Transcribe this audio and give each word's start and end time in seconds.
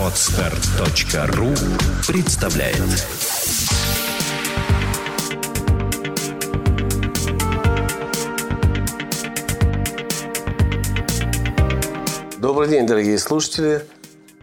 Отстар.ру 0.00 1.50
представляет 2.06 2.78
Добрый 12.38 12.68
день, 12.70 12.86
дорогие 12.86 13.18
слушатели. 13.18 13.84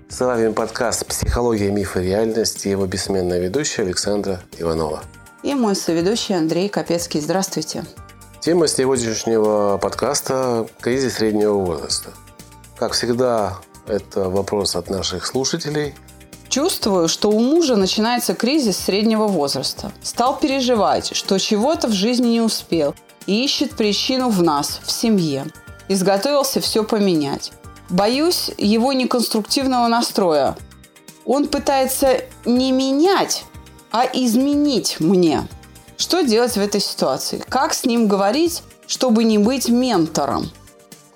С 0.07 0.19
вами 0.19 0.51
подкаст 0.51 1.07
«Психология, 1.07 1.71
мифы 1.71 2.03
и 2.03 2.09
реальность» 2.09 2.67
и 2.67 2.69
его 2.69 2.85
бессменная 2.85 3.39
ведущая 3.39 3.81
Александра 3.81 4.39
Иванова. 4.59 5.01
И 5.41 5.55
мой 5.55 5.75
соведущий 5.75 6.37
Андрей 6.37 6.69
Капецкий. 6.69 7.19
Здравствуйте. 7.21 7.85
Тема 8.39 8.67
сегодняшнего 8.67 9.79
подкаста– 9.81 10.67
кризис 10.79 11.15
среднего 11.15 11.53
возраста. 11.53 12.11
Как 12.77 12.91
всегда, 12.91 13.57
это 13.87 14.29
вопрос 14.29 14.75
от 14.75 14.89
наших 14.89 15.25
слушателей. 15.25 15.95
Чувствую, 16.49 17.07
что 17.07 17.29
у 17.31 17.39
мужа 17.39 17.75
начинается 17.75 18.33
кризис 18.35 18.77
среднего 18.77 19.27
возраста. 19.27 19.91
Стал 20.03 20.37
переживать, 20.37 21.15
что 21.15 21.39
чего-то 21.39 21.87
в 21.87 21.93
жизни 21.93 22.27
не 22.27 22.41
успел 22.41 22.93
и 23.27 23.43
ищет 23.43 23.75
причину 23.75 24.29
в 24.29 24.43
нас, 24.43 24.79
в 24.83 24.91
семье. 24.91 25.47
Изготовился 25.87 26.59
все 26.59 26.83
поменять. 26.83 27.53
Боюсь 27.89 28.51
его 28.57 28.91
неконструктивного 28.93 29.87
настроя. 29.87 30.57
Он 31.25 31.47
пытается 31.47 32.21
не 32.45 32.71
менять, 32.71 33.45
а 33.91 34.05
изменить 34.05 34.99
мне. 34.99 35.47
Что 35.97 36.21
делать 36.21 36.55
в 36.55 36.59
этой 36.59 36.81
ситуации? 36.81 37.41
Как 37.47 37.73
с 37.73 37.85
ним 37.85 38.07
говорить, 38.07 38.63
чтобы 38.85 39.23
не 39.23 39.37
быть 39.37 39.69
ментором? 39.69 40.51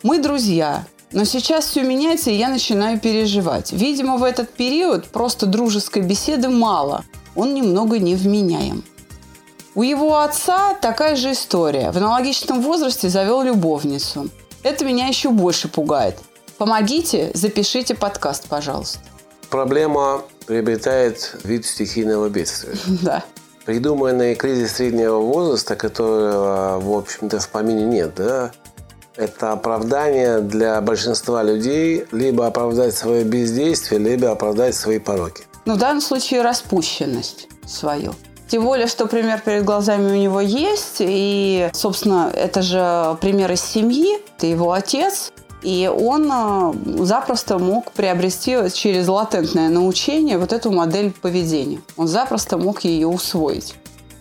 Мы 0.03 0.20
друзья, 0.20 0.86
но 1.12 1.23
сейчас 1.23 1.66
все 1.66 1.81
меняется, 1.81 2.30
и 2.30 2.36
я 2.36 2.49
начинаю 2.49 2.99
переживать. 2.99 3.72
Видимо, 3.72 4.17
в 4.17 4.23
этот 4.23 4.52
период 4.52 5.05
просто 5.08 5.45
дружеской 5.45 6.03
беседы 6.03 6.50
мало. 6.50 7.03
Он 7.36 7.53
немного 7.53 8.00
невменяем. 8.00 8.84
У 9.75 9.84
его 9.84 10.19
отца 10.19 10.73
такая 10.75 11.16
же 11.16 11.31
история. 11.31 11.92
В 11.92 11.97
аналогичном 11.97 12.61
возрасте 12.61 13.09
завел 13.09 13.42
любовницу. 13.42 14.30
Это 14.61 14.84
меня 14.84 15.08
еще 15.08 15.30
больше 15.30 15.67
пугает. 15.67 16.17
Помогите, 16.58 17.31
запишите 17.34 17.95
подкаст, 17.95 18.47
пожалуйста. 18.47 19.00
Проблема 19.50 20.23
приобретает 20.45 21.38
вид 21.44 21.66
стихийного 21.66 22.30
бедствия. 22.30 22.75
Да. 23.02 23.23
Придуманный 23.66 24.36
кризис 24.36 24.73
среднего 24.73 25.19
возраста, 25.19 25.75
которого, 25.75 26.80
в 26.80 26.91
общем-то, 26.91 27.39
в 27.39 27.50
помине 27.50 27.86
нет, 27.86 28.16
да, 28.16 28.52
это 29.20 29.52
оправдание 29.52 30.39
для 30.39 30.80
большинства 30.80 31.44
людей 31.44 32.06
либо 32.12 32.48
оправдать 32.48 32.95
свое 32.95 33.25
бездействие, 33.25 34.00
либо 34.00 34.31
оправдать 34.31 34.75
свои 34.75 34.98
пороки. 34.98 35.44
Ну, 35.66 35.73
в 35.73 35.78
данном 35.78 36.02
случае 36.02 36.42
распущенность 36.42 37.50
свою. 37.67 38.14
Тем 38.47 38.64
более, 38.64 38.88
что 38.88 39.06
пример 39.08 39.42
перед 39.45 39.66
глазами 39.66 40.12
у 40.12 40.16
него 40.16 40.42
есть. 40.42 40.97
И, 41.00 41.70
собственно, 41.73 42.31
это 42.34 42.62
же 42.62 43.17
пример 43.22 43.52
из 43.52 43.62
семьи. 43.62 44.17
Это 44.38 44.47
его 44.47 44.72
отец. 44.72 45.31
И 45.62 45.92
он 45.94 46.31
э, 46.31 47.03
запросто 47.03 47.59
мог 47.59 47.92
приобрести 47.92 48.58
через 48.73 49.08
латентное 49.09 49.67
научение 49.67 50.38
вот 50.38 50.53
эту 50.53 50.72
модель 50.72 51.12
поведения. 51.12 51.81
Он 51.97 52.08
запросто 52.08 52.58
мог 52.58 52.86
ее 52.86 53.08
усвоить. 53.08 53.75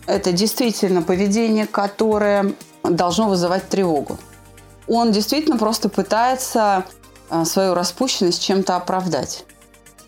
Это 0.05 0.33
действительно 0.33 1.01
поведение, 1.01 1.65
которое 1.65 2.53
должно 2.83 3.29
вызывать 3.29 3.69
тревогу 3.69 4.19
он 4.89 5.11
действительно 5.11 5.57
просто 5.57 5.87
пытается 5.87 6.85
э, 7.29 7.45
свою 7.45 7.73
распущенность 7.73 8.41
чем-то 8.43 8.75
оправдать. 8.75 9.45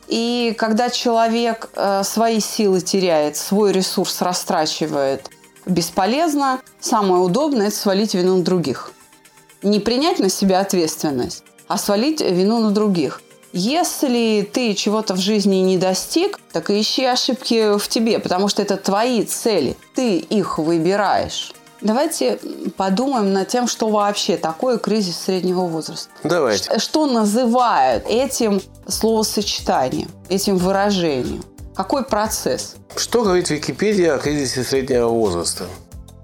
И 0.07 0.53
когда 0.57 0.89
человек 0.89 1.69
э, 1.75 2.03
свои 2.03 2.39
силы 2.39 2.81
теряет, 2.81 3.37
свой 3.37 3.71
ресурс 3.71 4.21
растрачивает 4.21 5.29
бесполезно, 5.65 6.59
самое 6.79 7.21
удобное– 7.21 7.67
это 7.67 7.75
свалить 7.75 8.13
вину 8.13 8.37
на 8.37 8.43
других. 8.43 8.91
Не 9.61 9.79
принять 9.79 10.19
на 10.19 10.29
себя 10.29 10.59
ответственность, 10.59 11.43
а 11.67 11.77
свалить 11.77 12.19
вину 12.19 12.59
на 12.59 12.71
других. 12.71 13.21
Если 13.53 14.49
ты 14.51 14.73
чего-то 14.73 15.13
в 15.13 15.19
жизни 15.19 15.57
не 15.57 15.77
достиг, 15.77 16.39
так 16.51 16.69
ищи 16.69 17.05
ошибки 17.05 17.77
в 17.77 17.87
тебе, 17.87 18.19
потому 18.19 18.47
что 18.47 18.61
это 18.61 18.77
твои 18.77 19.23
цели. 19.23 19.77
Ты 19.93 20.17
их 20.17 20.57
выбираешь. 20.57 21.53
Давайте 21.81 22.39
подумаем 22.77 23.33
над 23.33 23.47
тем, 23.47 23.67
что 23.67 23.89
вообще 23.89 24.37
такое 24.37 24.77
кризис 24.77 25.17
среднего 25.17 25.61
возраста. 25.61 26.09
Давайте. 26.23 26.77
Что 26.77 27.07
называют 27.07 28.05
этим 28.07 28.61
словосочетанием, 28.87 30.07
этим 30.29 30.57
выражением? 30.57 31.43
Какой 31.75 32.03
процесс? 32.03 32.75
Что 32.95 33.23
говорит 33.23 33.49
Википедия 33.49 34.13
о 34.13 34.19
кризисе 34.19 34.63
среднего 34.63 35.07
возраста? 35.07 35.63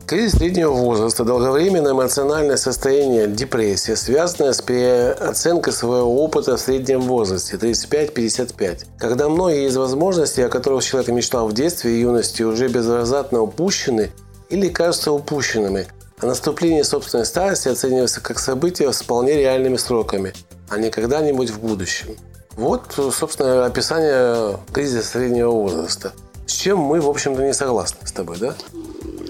Кризис 0.05 0.37
среднего 0.37 0.71
возраста– 0.71 1.23
долговременное 1.25 1.91
эмоциональное 1.91 2.55
состояние, 2.55 3.27
депрессия, 3.27 3.97
связанная 3.97 4.53
с 4.53 4.61
переоценкой 4.61 5.73
своего 5.73 6.23
опыта 6.23 6.55
в 6.55 6.61
среднем 6.61 7.01
возрасте– 7.01 7.57
35-55. 7.61 8.85
Когда 8.99 9.27
многие 9.27 9.67
из 9.67 9.75
возможностей, 9.75 10.43
о 10.43 10.49
которых 10.49 10.85
человек 10.85 11.09
мечтал 11.09 11.49
в 11.49 11.53
детстве 11.53 11.97
и 11.97 12.01
юности, 12.01 12.43
уже 12.43 12.69
безвозвратно 12.69 13.41
упущены– 13.41 14.11
или 14.49 14.69
кажутся 14.69 15.11
упущенными, 15.11 15.87
а 16.19 16.25
наступление 16.25 16.83
собственной 16.83 17.25
старости 17.25 17.67
оценивается 17.67 18.21
как 18.21 18.39
событие 18.39 18.91
с 18.91 19.01
вполне 19.01 19.37
реальными 19.37 19.77
сроками, 19.77 20.33
а 20.69 20.77
не 20.77 20.89
когда-нибудь 20.89 21.49
в 21.51 21.59
будущем. 21.59 22.15
Вот, 22.55 22.83
собственно, 23.13 23.65
описание 23.65 24.57
кризиса 24.73 25.07
среднего 25.07 25.51
возраста. 25.51 26.11
С 26.47 26.53
чем 26.53 26.79
мы, 26.79 27.01
в 27.01 27.09
общем-то, 27.09 27.43
не 27.43 27.53
согласны 27.53 28.07
с 28.07 28.11
тобой, 28.11 28.37
да? 28.39 28.55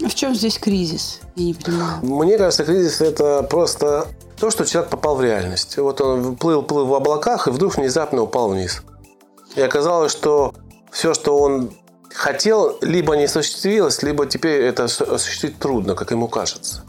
В 0.08 0.14
чем 0.14 0.34
здесь 0.36 0.58
кризис? 0.60 1.20
Я 1.36 1.46
не 1.46 1.54
понимаю. 1.56 2.00
Мне 2.04 2.38
кажется, 2.38 2.64
кризис– 2.64 3.02
это 3.02 3.44
просто 3.44 4.08
то, 4.40 4.52
что 4.52 4.66
человек 4.66 4.92
попал 4.92 5.16
в 5.16 5.22
реальность. 5.24 5.78
Вот 5.78 6.00
он 6.00 6.36
плыл-плыл 6.36 6.86
в 6.86 6.94
облаках 6.94 7.48
и 7.48 7.52
вдруг 7.52 7.76
внезапно 7.76 8.22
упал 8.22 8.50
вниз. 8.50 8.84
И 9.56 9.62
оказалось, 9.62 10.12
что 10.12 10.54
все, 10.92 11.14
что 11.14 11.38
он 11.40 11.72
хотел, 12.18 12.78
либо 12.82 13.16
не 13.16 13.26
осуществилось, 13.26 14.02
либо 14.04 14.26
теперь 14.26 14.62
это 14.62 14.86
осуществить 14.86 15.60
трудно, 15.60 15.96
как 15.96 16.12
ему 16.12 16.28
кажется. 16.28 16.84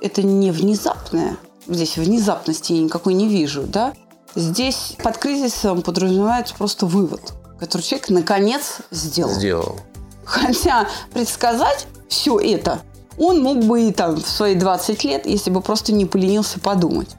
Это 0.00 0.22
не 0.22 0.50
внезапное. 0.50 1.36
Здесь 1.66 1.96
внезапности 1.96 2.72
я 2.72 2.82
никакой 2.82 3.14
не 3.14 3.28
вижу, 3.28 3.62
да? 3.62 3.94
Здесь 4.34 4.96
под 5.02 5.16
кризисом 5.16 5.82
подразумевается 5.82 6.54
просто 6.56 6.86
вывод, 6.86 7.32
который 7.58 7.82
человек 7.82 8.10
наконец 8.10 8.78
сделал. 8.90 9.32
Сделал. 9.32 9.80
Хотя 10.24 10.88
предсказать 11.12 11.86
все 12.08 12.38
это 12.38 12.80
он 13.18 13.42
мог 13.42 13.64
бы 13.64 13.88
и 13.88 13.92
там 13.92 14.16
в 14.16 14.26
свои 14.26 14.54
20 14.54 15.04
лет, 15.04 15.26
если 15.26 15.50
бы 15.50 15.60
просто 15.60 15.92
не 15.92 16.04
поленился 16.04 16.58
подумать. 16.58 17.10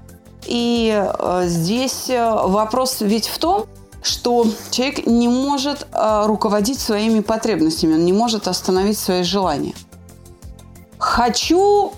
И 0.46 0.94
э, 0.94 1.44
здесь 1.48 2.10
э, 2.10 2.30
вопрос 2.44 2.98
ведь 3.00 3.28
в 3.28 3.38
том, 3.40 3.66
что 4.06 4.46
человек 4.72 5.06
не 5.06 5.28
может 5.28 5.88
э, 5.92 6.24
руководить 6.26 6.80
своими 6.80 7.20
потребностями, 7.20 7.94
он 7.94 8.06
не 8.06 8.14
может 8.14 8.48
остановить 8.48 8.98
свои 8.98 9.24
желания. 9.24 9.74
Хочу 10.98 11.94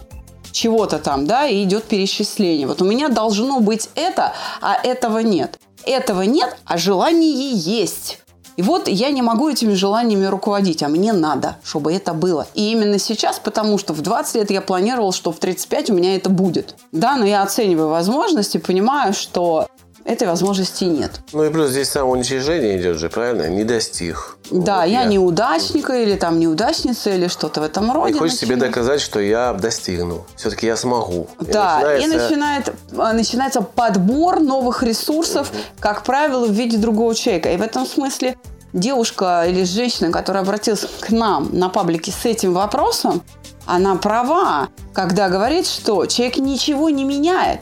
чего-то 0.52 1.00
там, 1.00 1.28
да, 1.28 1.48
и 1.48 1.64
идет 1.64 1.84
перечисление. 1.84 2.68
Вот 2.68 2.82
у 2.82 2.86
меня 2.86 3.10
должно 3.10 3.60
быть 3.60 3.90
это, 3.96 4.34
а 4.62 4.76
этого 4.76 5.20
нет. 5.20 5.60
Этого 5.86 6.24
нет, 6.24 6.58
а 6.66 6.78
желание 6.78 7.52
есть. 7.52 8.20
И 8.58 8.64
вот 8.64 8.88
я 8.88 9.12
не 9.12 9.22
могу 9.22 9.50
этими 9.50 9.76
желаниями 9.76 10.26
руководить, 10.26 10.82
а 10.82 10.88
мне 10.88 11.14
надо, 11.14 11.58
чтобы 11.64 11.94
это 11.94 12.14
было. 12.14 12.48
И 12.56 12.72
именно 12.72 12.98
сейчас, 12.98 13.38
потому 13.38 13.78
что 13.78 13.94
в 13.94 14.02
20 14.02 14.36
лет 14.36 14.52
я 14.52 14.62
планировал, 14.62 15.12
что 15.12 15.32
в 15.32 15.38
35 15.38 15.92
у 15.92 15.94
меня 15.94 16.16
это 16.16 16.32
будет. 16.32 16.76
Да, 16.92 17.18
но 17.18 17.26
я 17.26 17.44
оцениваю 17.44 17.90
возможности, 17.90 18.58
понимаю, 18.58 19.14
что 19.14 19.68
этой 20.08 20.28
возможности 20.28 20.86
нет. 20.86 21.20
Ну 21.34 21.44
и 21.44 21.50
плюс 21.50 21.72
здесь 21.72 21.90
самоуничижение 21.90 22.80
идет 22.80 22.98
же, 22.98 23.10
правильно? 23.10 23.50
Не 23.50 23.66
достиг. 23.66 24.38
Да, 24.50 24.82
вот 24.82 24.90
я, 24.90 25.02
я 25.02 25.06
неудачника 25.06 26.02
или 26.02 26.16
там 26.16 26.40
неудачница 26.40 27.10
или 27.10 27.28
что-то 27.28 27.60
в 27.60 27.64
этом 27.66 27.92
роде. 27.92 28.14
И 28.14 28.18
хочешь 28.18 28.38
себе 28.38 28.56
доказать, 28.56 29.02
что 29.02 29.20
я 29.20 29.52
достигну. 29.54 30.26
Все-таки 30.38 30.66
я 30.66 30.78
смогу. 30.78 31.28
Да, 31.40 31.98
и, 31.98 32.08
начинается... 32.08 32.08
и 32.08 32.20
начинает, 32.20 32.74
а, 32.98 33.14
начинается 33.14 33.62
подбор 33.62 34.40
новых 34.40 34.82
ресурсов, 34.82 35.52
угу. 35.52 35.60
как 35.80 36.04
правило, 36.04 36.48
в 36.48 36.52
виде 36.52 36.78
другого 36.78 37.14
человека. 37.14 37.52
И 37.52 37.58
в 37.58 37.62
этом 37.62 37.86
смысле 37.86 38.38
девушка 38.72 39.46
или 39.46 39.66
женщина, 39.66 40.12
которая 40.12 40.44
обратилась 40.44 40.88
к 41.02 41.10
нам 41.10 41.50
на 41.52 41.68
паблике 41.68 42.12
с 42.12 42.26
этим 42.26 42.54
вопросом, 42.54 43.22
она 43.66 43.96
права, 43.96 44.70
когда 44.94 45.28
говорит, 45.28 45.68
что 45.68 46.06
человек 46.06 46.38
ничего 46.38 46.90
не 46.90 47.04
меняет 47.04 47.60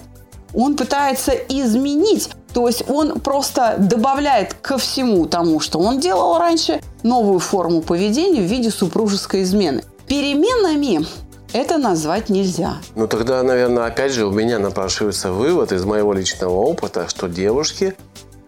он 0.55 0.75
пытается 0.75 1.31
изменить. 1.31 2.29
То 2.53 2.67
есть 2.67 2.89
он 2.89 3.19
просто 3.19 3.75
добавляет 3.77 4.53
ко 4.53 4.77
всему 4.77 5.25
тому, 5.25 5.59
что 5.59 5.79
он 5.79 5.99
делал 5.99 6.37
раньше, 6.37 6.81
новую 7.03 7.39
форму 7.39 7.81
поведения 7.81 8.41
в 8.41 8.45
виде 8.45 8.71
супружеской 8.71 9.43
измены. 9.43 9.83
Переменами 10.07 11.05
это 11.51 11.77
назвать 11.77 12.29
нельзя. 12.29 12.77
Ну 12.95 13.07
тогда, 13.07 13.43
наверное, 13.43 13.85
опять 13.85 14.11
же 14.11 14.25
у 14.25 14.31
меня 14.31 14.59
напрашивается 14.59 15.31
вывод 15.31 15.71
из 15.71 15.83
моего 15.85 16.13
личного 16.13 16.53
опыта, 16.53 17.07
что 17.07 17.27
девушке 17.27 17.95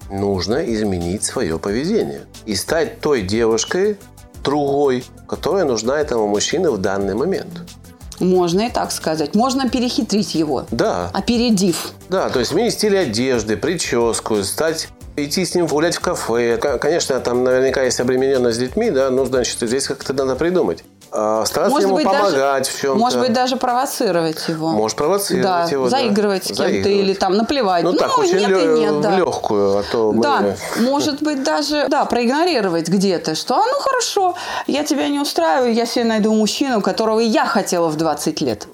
нужно 0.09 0.55
изменить 0.73 1.23
свое 1.23 1.59
поведение 1.59 2.21
и 2.45 2.55
стать 2.55 3.01
той 3.01 3.21
девушкой, 3.21 3.97
другой, 4.43 5.03
которая 5.27 5.65
нужна 5.65 5.99
этому 5.99 6.27
мужчине 6.27 6.69
в 6.69 6.77
данный 6.77 7.13
момент. 7.13 7.63
Можно 8.19 8.61
и 8.67 8.69
так 8.69 8.91
сказать. 8.91 9.35
Можно 9.35 9.69
перехитрить 9.69 10.35
его, 10.35 10.65
Да, 10.71 11.09
опередив. 11.13 11.91
да, 12.09 12.29
то 12.29 12.39
есть 12.39 12.51
сменить 12.51 12.73
стиль 12.73 12.97
одежды, 12.97 13.57
прическу, 13.57 14.43
стать 14.43 14.89
идти 15.15 15.45
с 15.45 15.55
ним 15.55 15.67
гулять 15.67 15.95
в 15.95 15.99
кафе. 15.99 16.57
Конечно, 16.57 17.19
там 17.19 17.43
наверняка 17.43 17.83
есть 17.83 17.99
обремененность 17.99 18.57
с 18.57 18.59
детьми, 18.59 18.89
да, 18.91 19.09
ну, 19.09 19.25
значит, 19.25 19.57
здесь 19.61 19.87
как-то 19.87 20.13
надо 20.13 20.35
придумать. 20.35 20.83
А, 21.11 21.45
стараться 21.45 21.79
ему 21.79 21.97
помогать 21.97 22.67
в 22.67 22.81
чем-то. 22.81 22.97
может 22.99 23.19
быть, 23.19 23.33
даже 23.33 23.55
провоцировать 23.55 24.47
его. 24.47 24.69
Может 24.69 24.97
провоцировать 24.97 25.43
да, 25.43 25.63
его, 25.65 25.85
да. 25.85 25.89
заигрывать 25.89 26.45
с 26.45 26.57
кем-то 26.57 26.89
или 26.89 27.13
там 27.13 27.37
наплевать. 27.37 27.83
Ну, 27.83 27.93
так, 27.93 28.17
очень 28.17 28.37
нет 28.39 28.49
лё- 28.49 28.75
и 28.75 28.79
нет, 28.79 29.01
да. 29.01 29.15
легкую, 29.17 29.77
а 29.77 29.83
то 29.83 30.11
мы... 30.11 30.21
Да, 30.21 30.55
может 30.79 31.21
быть, 31.21 31.43
даже, 31.43 31.87
да, 31.89 32.05
проигнорировать 32.05 32.89
где-то, 32.89 33.35
что, 33.35 33.55
а, 33.55 33.65
ну 33.65 33.79
хорошо, 33.79 34.35
я 34.67 34.83
тебя 34.83 35.07
не 35.07 35.19
устраиваю, 35.19 35.73
я 35.73 35.85
себе 35.85 36.05
найду 36.05 36.33
мужчину, 36.33 36.81
которого 36.81 37.19
я 37.19 37.45
хотела 37.45 37.87
в 37.87 37.95
20 37.95 38.41
лет. 38.41 38.67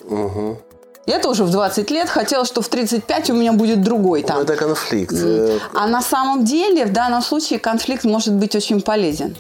Я 1.06 1.20
тоже 1.20 1.44
в 1.44 1.52
20 1.52 1.92
лет 1.92 2.08
хотела, 2.08 2.46
что 2.46 2.62
в 2.62 2.70
35 2.70 3.30
у 3.32 3.34
меня 3.34 3.52
будет 3.52 3.82
другой 3.82 4.22
Ну, 4.22 4.28
там. 4.28 4.40
это 4.40 4.56
конфликт. 4.56 5.14
Э, 5.14 5.60
А 5.74 5.88
на 5.88 6.02
самом 6.02 6.46
деле 6.46 6.86
в 6.86 6.94
данном 6.94 7.22
случае 7.22 7.60
конфликт 7.60 8.06
может 8.06 8.34
быть 8.34 8.56
очень 8.56 8.82
полезен. 8.82 9.36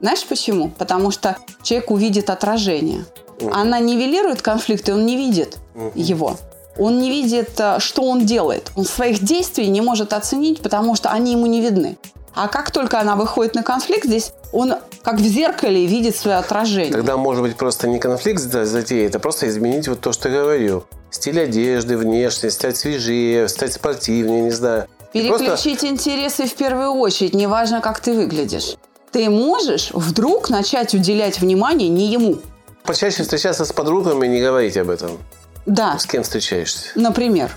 Знаешь 0.00 0.24
почему? 0.26 0.68
Потому 0.70 1.10
что 1.10 1.36
человек 1.62 1.90
увидит 1.90 2.30
отражение. 2.30 3.04
Она 3.52 3.78
нивелирует 3.80 4.42
конфликт, 4.42 4.88
и 4.88 4.92
он 4.92 5.06
не 5.06 5.16
видит 5.16 5.58
его. 5.94 6.36
Он 6.78 6.98
не 6.98 7.10
видит, 7.10 7.58
э, 7.58 7.78
что 7.80 8.02
он 8.02 8.24
делает. 8.24 8.70
Он 8.76 8.84
своих 8.84 9.22
действий 9.22 9.66
не 9.68 9.80
может 9.80 10.12
оценить, 10.12 10.62
потому 10.62 10.94
что 10.94 11.10
они 11.10 11.32
ему 11.32 11.46
не 11.46 11.60
видны. 11.60 11.98
А 12.34 12.46
как 12.48 12.70
только 12.70 13.00
она 13.00 13.16
выходит 13.16 13.54
на 13.54 13.62
конфликт, 13.62 14.04
здесь 14.06 14.32
он 14.52 14.74
как 15.02 15.16
в 15.16 15.24
зеркале 15.24 15.84
видит 15.86 16.16
свое 16.16 16.36
отражение. 16.36 16.92
Тогда, 16.92 17.16
может 17.16 17.42
быть, 17.42 17.56
просто 17.56 17.88
не 17.88 17.98
конфликт 17.98 18.40
за- 18.40 18.64
затеять, 18.66 19.14
а 19.14 19.18
просто 19.18 19.48
изменить 19.48 19.88
вот 19.88 20.00
то, 20.00 20.12
что 20.12 20.28
я 20.28 20.42
говорю. 20.42 20.84
Стиль 21.10 21.40
одежды, 21.40 21.96
внешность, 21.96 22.54
стать 22.56 22.76
свежее, 22.76 23.48
стать 23.48 23.72
спортивнее, 23.72 24.42
не 24.42 24.50
знаю. 24.52 24.86
И 25.12 25.26
просто- 25.26 25.44
Переключить 25.46 25.84
интересы 25.84 26.46
в 26.46 26.54
первую 26.54 26.92
очередь, 26.92 27.34
неважно, 27.34 27.80
как 27.80 27.98
ты 28.00 28.12
выглядишь. 28.12 28.76
Ты 29.12 29.28
можешь 29.28 29.90
вдруг 29.92 30.50
начать 30.50 30.94
уделять 30.94 31.40
внимание 31.40 31.88
не 31.88 32.06
ему. 32.12 32.38
почаще 32.84 33.22
встречаться 33.22 33.64
с 33.64 33.72
подругами 33.72 34.26
и 34.26 34.28
не 34.28 34.40
говорить 34.40 34.76
об 34.76 34.90
этом. 34.90 35.18
Да, 35.66 35.98
С 35.98 36.06
кем 36.06 36.22
встречаешься? 36.22 36.88
например. 36.94 37.50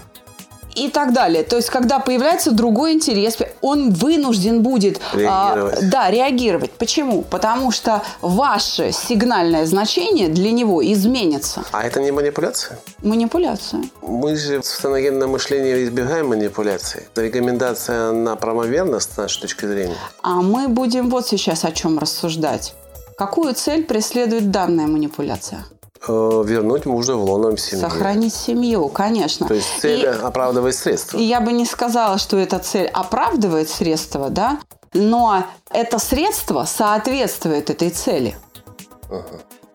И 0.76 0.90
так 0.90 1.14
далее. 1.14 1.44
То 1.44 1.58
есть, 1.58 1.70
когда 1.70 2.00
появляется 2.00 2.52
другой 2.52 2.94
интерес, 2.94 3.38
он 3.62 3.92
вынужден 3.92 4.62
будет 4.64 5.00
а, 5.14 5.18
Реагировать. 5.18 5.90
да, 5.90 6.10
реагировать. 6.12 6.72
Почему? 6.72 7.22
Потому 7.22 7.72
что 7.72 8.02
ваше 8.22 8.92
сигнальное 8.92 9.66
значение 9.66 10.28
для 10.30 10.52
него 10.52 10.84
изменится. 10.94 11.64
А 11.72 11.84
это 11.84 12.02
не 12.02 12.12
манипуляция? 12.12 12.80
Манипуляция. 13.04 13.84
Мы 14.02 14.36
же 14.36 14.62
в 14.62 14.66
саногенном 14.66 15.32
мышлении 15.32 15.84
избегаем 15.84 16.30
манипуляций. 16.30 17.04
Рекомендация 17.16 18.12
на 18.12 18.36
правомерность 18.36 19.14
с 19.14 19.18
нашей 19.18 19.42
точки 19.42 19.66
зрения. 19.66 19.98
А 20.22 20.42
мы 20.42 20.68
будем 20.68 21.10
вот 21.10 21.28
сейчас 21.28 21.64
о 21.66 21.72
чем 21.72 22.00
рассуждать. 22.00 22.74
Какую 23.18 23.54
цель 23.54 23.84
преследует 23.84 24.50
данная 24.52 24.88
манипуляция? 24.88 25.66
Э, 26.06 26.44
вернуть 26.46 26.86
мужа 26.86 27.16
в 27.16 27.24
лоно 27.24 27.58
семьи. 27.58 27.82
Сохранить 27.82 28.34
семью, 28.34 28.90
конечно. 28.90 29.48
То 29.48 29.54
есть 29.54 29.68
цель 29.80 30.02
И- 30.02 30.06
оправдывает 30.06 30.76
средства. 30.76 31.18
И 31.18 31.24
я 31.24 31.40
бы 31.40 31.54
не 31.54 31.66
сказала, 31.66 32.18
что 32.18 32.38
эта 32.38 32.60
цель 32.60 32.88
оправдывает 32.88 33.70
средства, 33.70 34.30
да, 34.30 34.60
но 34.94 35.46
это 35.70 36.00
средство 36.00 36.66
соответствует 36.66 37.70
этой 37.70 37.90
цели. 37.90 38.36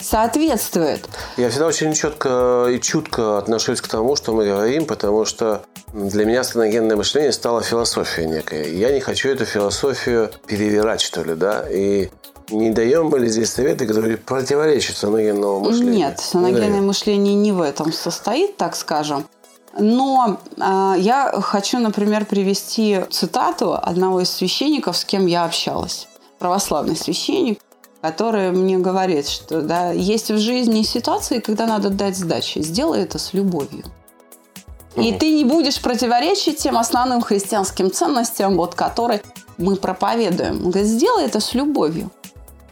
Соответствует. 0.01 1.09
Я 1.39 1.49
всегда 1.49 1.67
очень 1.67 1.93
четко 1.95 2.67
и 2.71 2.79
чутко 2.79 3.39
отношусь 3.39 3.81
к 3.81 3.89
тому, 3.89 4.15
что 4.15 4.33
мы 4.33 4.45
говорим, 4.47 4.85
потому 4.85 5.25
что 5.25 5.63
для 5.93 6.25
меня 6.25 6.45
саногенное 6.45 6.97
мышление 6.97 7.33
стало 7.33 7.63
философией 7.63 8.29
некой. 8.29 8.77
Я 8.77 8.93
не 8.93 9.01
хочу 9.01 9.31
эту 9.31 9.45
философию 9.45 10.31
перевирать, 10.47 11.01
что 11.01 11.23
ли, 11.25 11.35
да, 11.35 11.65
и 11.69 12.11
не 12.51 12.71
даем 12.71 13.09
мы 13.09 13.19
ли 13.19 13.29
здесь 13.29 13.53
советы, 13.53 13.87
которые 13.87 14.17
противоречат 14.17 14.97
саногенному 14.97 15.61
мышлению? 15.61 15.95
Нет, 15.95 16.19
Не 16.19 16.25
саногенное 16.25 16.71
даем. 16.71 16.87
мышление 16.87 17.35
не 17.35 17.53
в 17.53 17.61
этом 17.61 17.93
состоит, 17.93 18.57
так 18.57 18.77
скажем. 18.77 19.25
Но 19.79 20.39
а, 20.59 20.97
я 20.99 21.31
хочу, 21.41 21.79
например, 21.79 22.25
привести 22.25 23.01
цитату 23.11 23.75
одного 23.75 24.21
из 24.21 24.31
священников, 24.31 24.97
с 24.97 25.05
кем 25.05 25.27
я 25.27 25.45
общалась. 25.45 26.09
Православный 26.39 26.97
священник, 26.97 27.61
который 28.01 28.51
мне 28.51 28.79
говорит, 28.79 29.29
что 29.29 29.61
да, 29.61 29.93
есть 29.93 30.31
в 30.31 30.39
жизни 30.39 30.83
ситуации, 30.83 31.41
когда 31.41 31.67
надо 31.67 31.91
дать 31.91 32.17
сдачи. 32.17 32.61
Сделай 32.61 33.03
это 33.03 33.19
с 33.19 33.35
любовью. 33.35 33.85
И 34.97 35.13
ты 35.13 35.31
не 35.31 35.45
будешь 35.45 35.81
противоречить 35.81 36.59
тем 36.59 36.77
основным 36.77 37.21
христианским 37.21 37.93
ценностям, 37.93 38.57
вот, 38.57 38.75
которые 38.75 39.23
мы 39.57 39.77
проповедуем. 39.77 40.65
Он 40.65 40.71
говорит, 40.71 40.91
сделай 40.91 41.25
это 41.25 41.41
с 41.41 41.55
любовью. 41.55 42.11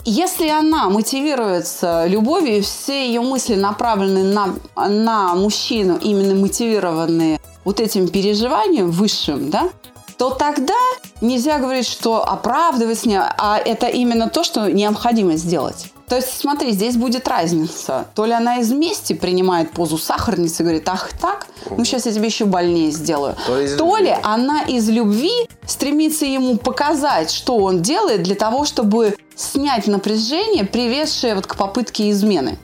Если 0.09 0.49
она 0.49 0.89
мотивируется 0.89 2.07
любовью, 2.07 2.63
все 2.63 3.09
ее 3.09 3.23
мысли 3.23 3.57
направлены 3.57 4.23
на, 4.23 4.55
на 4.77 5.35
мужчину, 5.35 5.99
именно 6.01 6.37
мотивированные 6.37 7.41
вот 7.65 7.81
этим 7.81 8.07
переживанием 8.07 8.93
высшим, 8.93 9.51
да, 9.51 9.69
то 10.17 10.31
тогда 10.31 10.79
нельзя 11.21 11.59
говорить, 11.59 11.89
что 11.89 12.23
оправдывать 12.25 13.05
а 13.37 13.59
это 13.59 13.89
именно 13.89 14.29
то, 14.29 14.45
что 14.45 14.71
необходимо 14.71 15.35
сделать. 15.35 15.93
То 16.09 16.17
есть, 16.17 16.39
смотри, 16.39 16.71
здесь 16.73 16.97
будет 16.97 17.27
разница. 17.27 18.07
То 18.15 18.27
ли 18.27 18.33
она 18.33 18.59
из 18.59 18.71
мести 18.73 19.13
принимает 19.13 19.73
позу 19.73 19.99
сахарницы 19.99 20.63
и 20.63 20.65
говорит, 20.65 20.89
ах 20.89 21.11
так, 21.21 21.47
ну 21.69 21.85
сейчас 21.85 22.07
я 22.07 22.13
тебе 22.13 22.27
еще 22.27 22.45
больнее 22.45 22.91
сделаю. 22.93 23.37
То 23.47 23.61
из 23.61 23.77
То 23.77 23.97
ли 23.97 24.15
она 24.23 24.63
из 24.63 24.89
любви 24.89 25.49
стремится 25.67 26.25
ему 26.25 26.59
показать, 26.59 27.31
что 27.31 27.57
он 27.57 27.83
делает 27.83 28.23
для 28.23 28.37
того, 28.37 28.65
чтобы 28.65 29.17
снять 29.35 29.87
напряжение, 29.89 30.65
приведшее 30.65 31.35
вот 31.35 31.47
к 31.47 31.57
попытке 31.57 32.11
измены. 32.11 32.59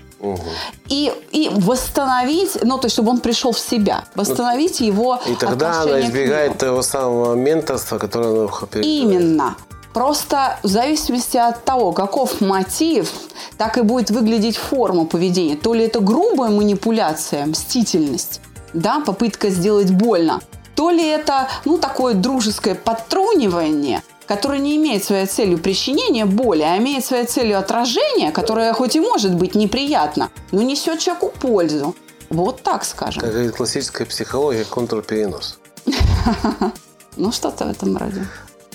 И, 0.89 1.13
и 1.33 1.51
восстановить, 1.53 2.57
ну, 2.63 2.79
то 2.79 2.87
есть, 2.87 2.95
чтобы 2.95 3.11
он 3.11 3.19
пришел 3.19 3.51
в 3.51 3.59
себя, 3.59 4.05
восстановить 4.15 4.79
его 4.79 5.21
И 5.27 5.35
тогда 5.35 5.83
она 5.83 6.01
избегает 6.01 6.59
того 6.59 6.83
самого 6.83 7.35
менторства, 7.35 7.99
которое 7.99 8.29
она 8.29 8.49
переживает. 8.71 8.85
Именно. 8.87 9.57
Просто 9.93 10.59
в 10.63 10.69
зависимости 10.69 11.37
от 11.37 11.65
того, 11.65 11.93
каков 11.93 12.41
мотив, 12.41 13.11
так 13.59 13.77
и 13.79 13.83
будет 13.83 14.11
выглядеть 14.11 14.57
форма 14.57 15.05
поведения. 15.05 15.57
То 15.57 15.75
ли 15.75 15.85
это 15.85 16.01
грубая 16.01 16.51
манипуляция, 16.51 17.47
мстительность, 17.47 18.41
да, 18.73 19.01
попытка 19.01 19.51
сделать 19.51 19.91
больно, 19.91 20.41
то 20.75 20.91
ли 20.91 21.07
это, 21.07 21.49
ну, 21.65 21.79
такое 21.79 22.15
дружеское 22.15 22.75
подтрунивание, 22.75 24.03
которое 24.27 24.59
не 24.59 24.77
имеет 24.77 25.05
своей 25.05 25.27
целью 25.27 25.59
причинения 25.59 26.25
боли, 26.25 26.63
а 26.63 26.79
имеет 26.79 27.05
своей 27.05 27.27
целью 27.27 27.59
отражение, 27.59 28.33
которое 28.33 28.73
хоть 28.73 28.97
и 28.97 29.01
может 29.01 29.35
быть 29.35 29.55
неприятно, 29.55 30.31
но 30.53 30.63
несет 30.63 31.01
человеку 31.01 31.33
пользу. 31.39 31.95
Вот 32.31 32.63
так 32.63 32.85
скажем. 32.85 33.21
Как 33.21 33.33
говорит 33.33 33.55
классическая 33.55 34.07
психология, 34.07 34.65
контрперенос. 34.65 35.59
Ну, 37.19 37.31
что-то 37.31 37.67
в 37.67 37.71
этом 37.71 37.95
роде. 37.99 38.27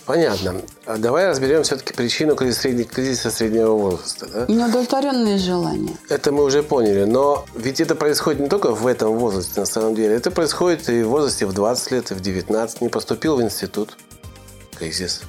Понятно. 0.08 0.62
А 0.86 0.98
давай 0.98 1.28
разберем 1.28 1.64
все-таки 1.64 1.94
причину 1.94 2.36
кризиса, 2.36 2.70
средне- 2.70 2.86
кризиса 2.86 3.30
среднего 3.30 3.74
возраста. 3.74 4.26
Да? 4.34 4.46
Неудовлетворенные 4.48 5.38
желания. 5.38 5.98
Это 6.08 6.32
мы 6.32 6.46
уже 6.46 6.64
поняли, 6.64 7.04
но 7.04 7.46
ведь 7.54 7.82
это 7.82 7.94
происходит 7.94 8.40
не 8.40 8.48
только 8.48 8.72
в 8.72 8.88
этом 8.88 9.18
возрасте 9.18 9.60
на 9.60 9.66
самом 9.66 9.96
деле. 9.96 10.16
Это 10.16 10.32
происходит 10.32 10.88
и 10.90 11.04
в 11.04 11.10
возрасте 11.10 11.46
в 11.46 11.52
20 11.54 11.92
лет, 11.92 12.12
и 12.12 12.14
в 12.14 12.22
19. 12.22 12.80
Не 12.82 12.88
поступил 12.90 13.36
в 13.36 13.42
институт. 13.42 13.98
Кризис. 14.80 15.22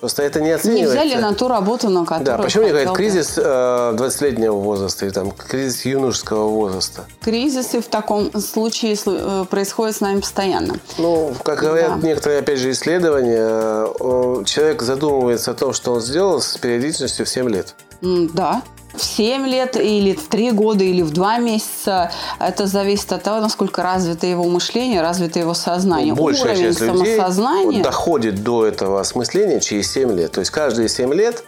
Просто 0.00 0.22
это 0.22 0.40
не 0.40 0.46
Не 0.46 0.52
оценивается. 0.52 0.90
взяли 1.04 1.20
на 1.20 1.34
ту 1.34 1.46
работу, 1.48 1.90
на 1.90 2.04
которую 2.04 2.24
Да, 2.24 2.38
почему 2.38 2.64
не 2.64 2.70
говорят 2.70 2.94
кризис 2.94 3.34
э, 3.36 3.42
20-летнего 3.42 4.54
возраста 4.54 5.04
или 5.04 5.12
там 5.12 5.30
кризис 5.30 5.84
юношеского 5.84 6.48
возраста? 6.48 7.04
Кризисы 7.20 7.80
в 7.82 7.86
таком 7.86 8.32
случае 8.40 8.94
слу- 8.94 9.42
э, 9.42 9.44
происходят 9.44 9.94
с 9.96 10.00
нами 10.00 10.20
постоянно. 10.20 10.76
Ну, 10.96 11.34
как 11.44 11.58
говорят 11.60 12.00
Да. 12.00 12.06
некоторые, 12.08 12.40
опять 12.40 12.58
же, 12.58 12.70
исследования, 12.70 13.86
э, 14.00 14.44
человек 14.46 14.80
задумывается 14.82 15.50
о 15.50 15.54
том, 15.54 15.74
что 15.74 15.92
он 15.92 16.00
сделал 16.00 16.40
с 16.40 16.56
периодичностью 16.56 17.26
в 17.26 17.28
7 17.28 17.48
лет. 17.50 17.74
Да. 18.00 18.62
В 18.94 19.02
7 19.02 19.46
лет 19.46 19.76
или 19.76 20.14
в 20.14 20.28
3 20.28 20.52
года 20.52 20.84
или 20.84 21.02
в 21.02 21.12
2 21.12 21.38
месяца. 21.38 22.10
Это 22.38 22.66
зависит 22.66 23.12
от 23.12 23.22
того, 23.22 23.40
насколько 23.40 23.82
развито 23.82 24.26
его 24.26 24.44
мышление, 24.44 25.00
развито 25.00 25.38
его 25.38 25.54
сознание. 25.54 26.14
Большая 26.14 26.54
Уровень 26.54 26.68
часть 26.68 26.80
людей 26.80 27.16
самосознания. 27.16 27.78
вот 27.78 27.82
доходит 27.82 28.42
до 28.42 28.66
этого 28.66 29.00
осмысления 29.00 29.60
через 29.60 29.90
7 29.92 30.16
лет. 30.16 30.32
То 30.32 30.40
есть 30.40 30.50
каждые 30.50 30.88
7 30.88 31.12
лет 31.14 31.44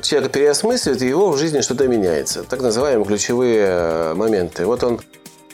человек 0.00 0.32
переосмысливает, 0.32 1.02
и 1.02 1.08
его 1.08 1.30
в 1.30 1.38
жизни 1.38 1.60
что-то 1.60 1.86
меняется. 1.88 2.44
Так 2.44 2.60
называемые 2.60 3.06
ключевые 3.06 3.66
э, 3.66 4.14
моменты. 4.14 4.66
Вот 4.66 4.82
он 4.82 5.00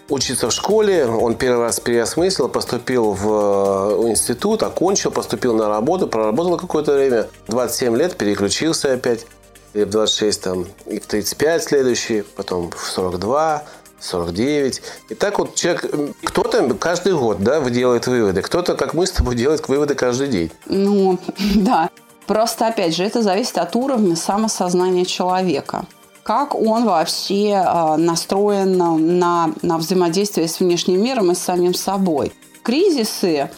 учится 0.09 0.49
в 0.49 0.53
школе, 0.53 1.07
он 1.07 1.35
первый 1.37 1.63
раз 1.63 1.81
переосмыслил, 1.81 2.49
поступил 2.49 3.13
в 3.13 4.05
э, 4.05 4.11
институт, 4.11 4.63
окончил, 4.63 5.11
поступил 5.11 5.55
на 5.55 5.69
работу, 5.69 6.07
проработал 6.07 6.57
какое-то 6.57 6.95
время, 6.95 7.29
27 7.49 7.97
лет, 7.97 8.17
переключился 8.17 8.93
опять, 8.93 9.27
и 9.75 9.85
в 9.85 9.91
26 9.91 10.43
там, 10.43 10.67
и 10.87 10.99
в 10.99 11.07
35 11.07 11.63
следующий, 11.63 12.23
потом 12.23 12.71
в 12.71 12.87
42, 12.89 13.65
49. 14.01 14.83
И 15.11 15.15
так 15.15 15.39
вот 15.39 15.55
человек, 15.55 15.85
кто-то 16.25 16.75
каждый 16.75 17.15
год 17.15 17.43
да, 17.43 17.61
делает 17.69 18.07
выводы, 18.07 18.43
кто-то, 18.43 18.75
как 18.75 18.95
мы 18.95 19.07
с 19.07 19.13
тобой, 19.13 19.37
делает 19.37 19.69
выводы 19.69 19.95
каждый 19.95 20.29
день. 20.29 20.51
Ну, 20.67 21.19
да. 21.57 21.91
Просто, 22.27 22.69
опять 22.69 22.95
же, 22.95 23.05
это 23.05 23.23
зависит 23.23 23.59
от 23.59 23.75
уровня 23.75 24.15
самосознания 24.15 25.05
человека. 25.05 25.87
Как 26.23 26.55
он 26.55 26.85
вообще 26.85 27.51
э, 27.51 27.97
настроен 27.97 28.77
на, 28.77 29.53
на 29.63 29.79
взаимодействие 29.79 30.47
с 30.47 30.61
внешним 30.61 31.03
миром 31.03 31.33
и 31.33 31.35
с 31.35 31.39
самим 31.39 31.75
собой. 31.75 32.33
Кризисы 32.63 33.51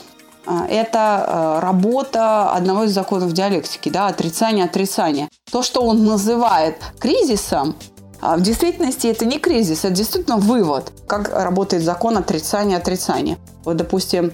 это 0.46 1.24
э, 1.26 1.60
работа 1.60 2.52
одного 2.52 2.84
из 2.84 2.92
законов 2.92 3.32
диалектики, 3.32 3.88
да, 3.88 4.08
отрицание, 4.08 4.64
отрицание. 4.64 5.28
То, 5.50 5.62
что 5.62 5.82
он 5.82 6.04
называет 6.04 6.76
кризисом, 6.98 7.76
в 8.20 8.40
действительности 8.40 9.08
это 9.08 9.24
не 9.24 9.38
кризис, 9.38 9.84
это 9.84 9.94
действительно 9.94 10.36
вывод, 10.36 10.92
как 11.08 11.28
работает 11.28 11.82
закон 11.82 12.16
отрицания 12.16 12.76
отрицания. 12.76 13.36
Вот, 13.64 13.76
допустим, 13.76 14.32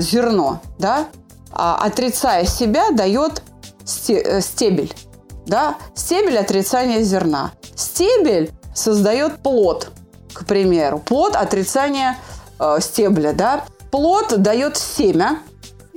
зерно, 0.00 0.60
да, 0.78 1.06
отрицая 1.52 2.44
себя, 2.46 2.90
дает 2.90 3.42
Э, 4.08 4.40
стебель. 4.40 4.94
Да? 5.46 5.76
Стебель 5.94 6.38
отрицания 6.38 7.02
зерна. 7.02 7.52
Стебель 7.74 8.50
создает 8.74 9.38
плод, 9.42 9.90
к 10.34 10.44
примеру. 10.44 10.98
Плод 10.98 11.36
отрицания 11.36 12.18
э, 12.58 12.78
стебля. 12.80 13.32
Да? 13.32 13.64
Плод 13.90 14.40
дает 14.42 14.76
семя, 14.76 15.38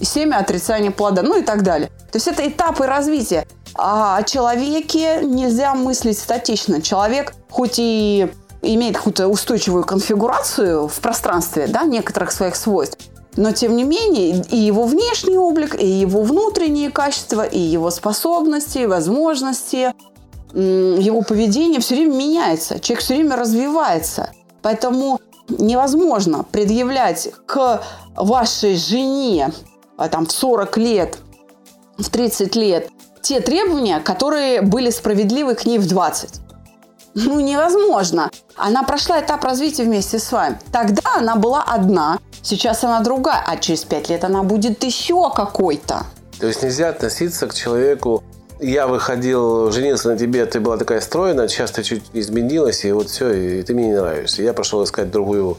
семя 0.02 0.38
отрицания 0.38 0.92
плода, 0.92 1.22
ну 1.22 1.38
и 1.40 1.44
так 1.44 1.64
далее. 1.64 1.90
То 2.12 2.18
есть 2.18 2.28
это 2.28 2.48
этапы 2.48 2.86
развития. 2.86 3.48
А 3.76 4.18
о 4.18 4.24
человеке 4.24 5.22
нельзя 5.24 5.74
мыслить 5.76 6.20
статично. 6.20 6.82
Человек, 6.82 7.34
хоть 7.50 7.76
и 7.78 8.32
имеет 8.62 8.98
какую-то 8.98 9.28
устойчивую 9.28 9.84
конфигурацию 9.84 10.88
в 10.88 11.00
пространстве, 11.00 11.68
да, 11.68 11.84
некоторых 11.84 12.32
своих 12.32 12.56
свойств, 12.56 12.98
но, 13.38 13.54
тем 13.54 13.76
не 13.78 13.84
менее, 13.84 14.44
и 14.50 14.58
его 14.58 14.84
внешний 14.84 15.38
облик, 15.38 15.82
и 15.82 15.88
его 15.88 16.22
внутренние 16.22 16.92
качества, 16.92 17.44
и 17.44 17.60
его 17.60 17.90
способности, 17.90 18.86
возможности, 18.86 19.94
его 20.54 21.22
поведение 21.22 21.80
все 21.80 21.96
время 21.96 22.14
меняется. 22.14 22.80
Человек 22.80 23.04
все 23.04 23.16
время 23.16 23.38
развивается. 23.38 24.32
Поэтому 24.62 25.20
невозможно 25.60 26.46
предъявлять 26.52 27.30
к 27.46 27.84
вашей 28.16 28.76
жене 28.76 29.52
а, 29.98 30.10
там, 30.10 30.26
в 30.26 30.32
40 30.32 30.78
лет, 30.78 31.18
в 31.98 32.10
30 32.10 32.56
лет 32.56 32.90
те 33.22 33.40
требования, 33.40 34.00
которые 34.00 34.62
были 34.62 34.90
справедливы 34.90 35.56
к 35.56 35.66
ней 35.66 35.78
в 35.78 35.88
20. 35.88 36.42
Ну, 37.14 37.40
невозможно. 37.40 38.32
Она 38.56 38.84
прошла 38.84 39.20
этап 39.20 39.44
развития 39.44 39.84
вместе 39.84 40.18
с 40.18 40.32
вами. 40.32 40.60
Тогда 40.72 41.02
она 41.18 41.36
была 41.36 41.62
одна, 41.62 42.20
Сейчас 42.44 42.84
она 42.84 43.02
другая, 43.02 43.44
а 43.46 43.58
через 43.58 43.84
пять 43.84 44.10
лет 44.10 44.24
она 44.24 44.44
будет 44.44 44.84
еще 44.84 45.32
какой-то. 45.32 46.06
То 46.40 46.48
есть 46.48 46.64
нельзя 46.64 46.90
относиться 46.90 47.48
к 47.48 47.54
человеку 47.54 48.24
я 48.62 48.88
выходил, 48.88 49.72
женился 49.72 50.10
на 50.10 50.18
тебе, 50.18 50.46
ты 50.46 50.60
была 50.60 50.78
такая 50.78 51.02
стройная, 51.02 51.48
сейчас 51.48 51.72
ты 51.72 51.84
чуть 51.84 52.04
изменилась, 52.14 52.86
и 52.86 52.92
вот 52.92 53.10
все, 53.10 53.32
и 53.32 53.64
ты 53.64 53.74
мне 53.74 53.88
не 53.88 53.96
нравишься. 53.96 54.44
Я 54.44 54.54
пошел 54.54 54.84
искать 54.84 55.12
другую 55.12 55.58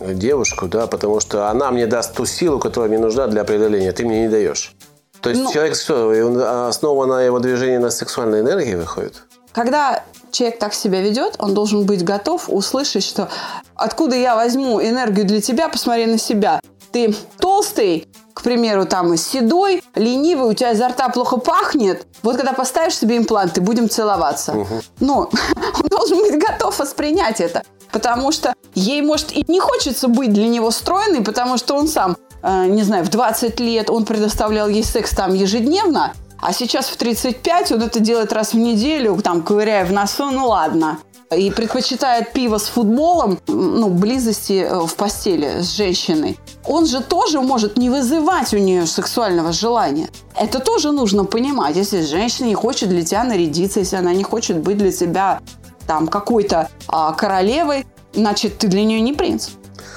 девушку, 0.00 0.66
да, 0.66 0.86
потому 0.86 1.20
что 1.20 1.48
она 1.48 1.70
мне 1.70 1.86
даст 1.86 2.14
ту 2.14 2.26
силу, 2.26 2.58
которая 2.58 2.88
мне 2.88 2.98
нужна 2.98 3.28
для 3.28 3.44
преодоления, 3.44 3.92
ты 3.92 4.04
мне 4.04 4.22
не 4.22 4.28
даешь. 4.28 4.74
То 5.20 5.30
есть 5.30 5.42
ну, 5.42 5.52
человек 5.52 5.76
что, 5.76 6.68
основа 6.68 7.06
на 7.06 7.22
его 7.22 7.38
движении 7.38 7.76
на 7.76 7.90
сексуальной 7.90 8.40
энергии 8.40 8.74
выходит? 8.74 9.22
Когда 9.52 10.02
человек 10.32 10.58
так 10.58 10.74
себя 10.74 11.00
ведет, 11.00 11.36
он 11.38 11.54
должен 11.54 11.86
быть 11.86 12.04
готов 12.04 12.46
услышать, 12.48 13.04
что 13.04 13.28
откуда 13.76 14.16
я 14.16 14.34
возьму 14.34 14.82
энергию 14.82 15.24
для 15.26 15.40
тебя, 15.40 15.68
посмотри 15.68 16.06
на 16.06 16.18
себя. 16.18 16.60
Ты 16.90 17.14
толстый, 17.38 18.08
к 18.42 18.44
примеру, 18.44 18.86
там 18.86 19.16
седой, 19.16 19.84
ленивый, 19.94 20.50
у 20.50 20.52
тебя 20.52 20.72
изо 20.72 20.88
рта 20.88 21.08
плохо 21.10 21.36
пахнет. 21.36 22.08
Вот 22.24 22.36
когда 22.36 22.52
поставишь 22.52 22.96
себе 22.96 23.16
импланты, 23.16 23.60
будем 23.60 23.88
целоваться. 23.88 24.52
Угу. 24.52 24.80
Ну, 24.98 25.18
он 25.76 25.88
должен 25.88 26.18
быть 26.18 26.36
готов 26.42 26.76
воспринять 26.76 27.40
это. 27.40 27.62
Потому 27.92 28.32
что 28.32 28.52
ей, 28.74 29.00
может, 29.00 29.30
и 29.30 29.44
не 29.46 29.60
хочется 29.60 30.08
быть 30.08 30.32
для 30.32 30.48
него 30.48 30.72
стройной, 30.72 31.20
потому 31.22 31.56
что 31.56 31.76
он 31.76 31.86
сам, 31.86 32.16
э, 32.42 32.66
не 32.66 32.82
знаю, 32.82 33.04
в 33.04 33.10
20 33.10 33.60
лет 33.60 33.90
он 33.90 34.04
предоставлял 34.04 34.66
ей 34.66 34.82
секс 34.82 35.10
там 35.14 35.34
ежедневно, 35.34 36.12
а 36.40 36.52
сейчас 36.52 36.86
в 36.86 36.96
35 36.96 37.70
он 37.70 37.82
это 37.82 38.00
делает 38.00 38.32
раз 38.32 38.54
в 38.54 38.56
неделю, 38.56 39.20
там, 39.22 39.42
ковыряя 39.42 39.84
в 39.84 39.92
носу, 39.92 40.32
ну 40.32 40.48
ладно. 40.48 40.98
И 41.36 41.50
предпочитает 41.50 42.32
пиво 42.32 42.58
с 42.58 42.64
футболом, 42.64 43.38
ну, 43.46 43.88
близости 43.88 44.64
э, 44.68 44.86
в 44.86 44.94
постели 44.94 45.62
с 45.62 45.76
женщиной. 45.76 46.38
Он 46.64 46.86
же 46.86 47.00
тоже 47.00 47.40
может 47.40 47.76
не 47.76 47.90
вызывать 47.90 48.54
у 48.54 48.58
нее 48.58 48.86
сексуального 48.86 49.52
желания. 49.52 50.08
Это 50.36 50.60
тоже 50.60 50.92
нужно 50.92 51.24
понимать. 51.24 51.76
Если 51.76 52.02
женщина 52.02 52.46
не 52.46 52.54
хочет 52.54 52.88
для 52.88 53.04
тебя 53.04 53.24
нарядиться, 53.24 53.80
если 53.80 53.96
она 53.96 54.12
не 54.14 54.24
хочет 54.24 54.58
быть 54.58 54.78
для 54.78 54.92
тебя 54.92 55.40
там 55.86 56.08
какой-то 56.08 56.68
а, 56.88 57.12
королевой, 57.12 57.86
значит, 58.14 58.58
ты 58.58 58.68
для 58.68 58.84
нее 58.84 59.00
не 59.00 59.12
принц. 59.12 59.50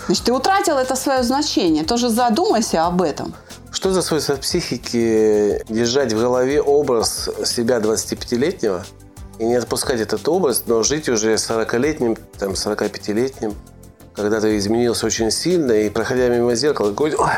Значит, 0.08 0.26
ты 0.26 0.34
утратил 0.34 0.78
это 0.78 0.96
свое 0.96 1.24
значение. 1.24 1.84
Тоже 1.84 2.10
задумайся 2.10 2.86
об 2.86 3.02
этом. 3.02 3.34
Что 3.72 3.92
за 3.92 4.02
свойство 4.02 4.36
психики 4.36 5.62
держать 5.68 6.14
в 6.14 6.20
голове 6.20 6.62
образ 6.62 7.30
себя 7.44 7.80
25-летнего 7.80 8.86
и 9.40 9.46
не 9.46 9.56
отпускать 9.56 10.00
этот 10.00 10.28
образ, 10.28 10.64
но 10.66 10.84
жить 10.84 11.10
уже 11.10 11.34
40-летним, 11.34 12.18
там, 12.38 12.52
45-летним, 12.52 13.54
когда 14.14 14.40
ты 14.40 14.58
изменился 14.58 15.06
очень 15.06 15.32
сильно, 15.32 15.72
и 15.72 15.90
проходя 15.90 16.30
мимо 16.30 16.56
зеркала, 16.56 16.92
говорить, 16.92 17.20
ой, 17.20 17.32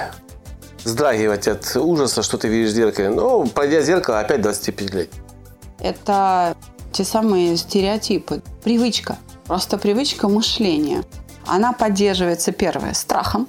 вздрагивать 0.83 1.47
от 1.47 1.75
ужаса, 1.75 2.21
что 2.23 2.37
ты 2.37 2.47
видишь 2.47 2.71
в 2.71 2.75
зеркале. 2.75 3.09
Но, 3.09 3.45
пройдя 3.45 3.81
зеркало, 3.81 4.19
опять 4.19 4.41
25 4.41 4.93
лет. 4.93 5.09
Это 5.79 6.55
те 6.91 7.03
самые 7.03 7.57
стереотипы. 7.57 8.41
Привычка. 8.63 9.17
Просто 9.45 9.77
привычка 9.77 10.27
мышления. 10.27 11.03
Она 11.45 11.73
поддерживается, 11.73 12.51
первое, 12.51 12.93
страхом 12.93 13.47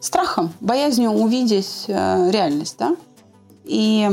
страхом, 0.00 0.52
боязнью 0.60 1.10
увидеть 1.10 1.84
э, 1.88 2.30
реальность, 2.30 2.76
да? 2.78 2.96
И 3.64 4.08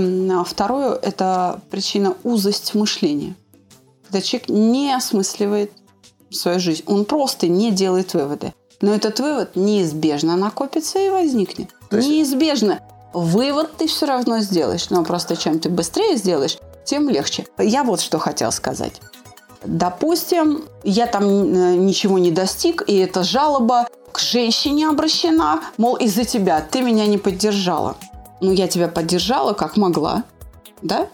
второе– 0.45 0.95
это 1.01 1.61
причина 1.69 2.15
узость 2.23 2.75
мышления. 2.75 3.35
Когда 4.15 4.25
человек 4.25 4.47
не 4.47 4.93
осмысливает 4.93 5.73
свою 6.31 6.57
жизнь, 6.57 6.83
он 6.87 7.03
просто 7.03 7.49
не 7.49 7.69
делает 7.69 8.13
выводы. 8.13 8.53
Но 8.79 8.93
этот 8.93 9.19
вывод 9.19 9.57
неизбежно 9.57 10.37
накопится 10.37 10.99
и 10.99 11.09
возникнет. 11.09 11.71
есть... 11.91 12.07
Неизбежно. 12.07 12.79
Вывод 13.13 13.75
ты 13.75 13.87
все 13.87 14.05
равно 14.05 14.39
сделаешь, 14.39 14.89
но 14.89 15.03
просто 15.03 15.35
чем 15.35 15.59
ты 15.59 15.67
быстрее 15.67 16.15
сделаешь, 16.15 16.59
тем 16.85 17.09
легче. 17.09 17.45
Я 17.57 17.83
вот 17.83 17.99
что 17.99 18.17
хотел 18.17 18.53
сказать. 18.53 19.01
Допустим, 19.65 20.63
я 20.85 21.07
там 21.07 21.25
э, 21.25 21.75
ничего 21.75 22.17
не 22.17 22.31
достиг, 22.31 22.85
и 22.87 22.95
это 22.95 23.21
жалоба 23.25 23.89
к 24.13 24.19
женщине 24.19 24.87
обращена, 24.87 25.59
мол, 25.75 25.97
из-за 25.97 26.23
тебя 26.23 26.61
ты 26.61 26.79
меня 26.79 27.05
не 27.05 27.17
поддержала. 27.17 27.97
Ну, 28.39 28.53
я 28.53 28.69
тебя 28.69 28.87
поддержала 28.87 29.51
как 29.51 29.75
могла, 29.75 30.23
да? 30.81 31.09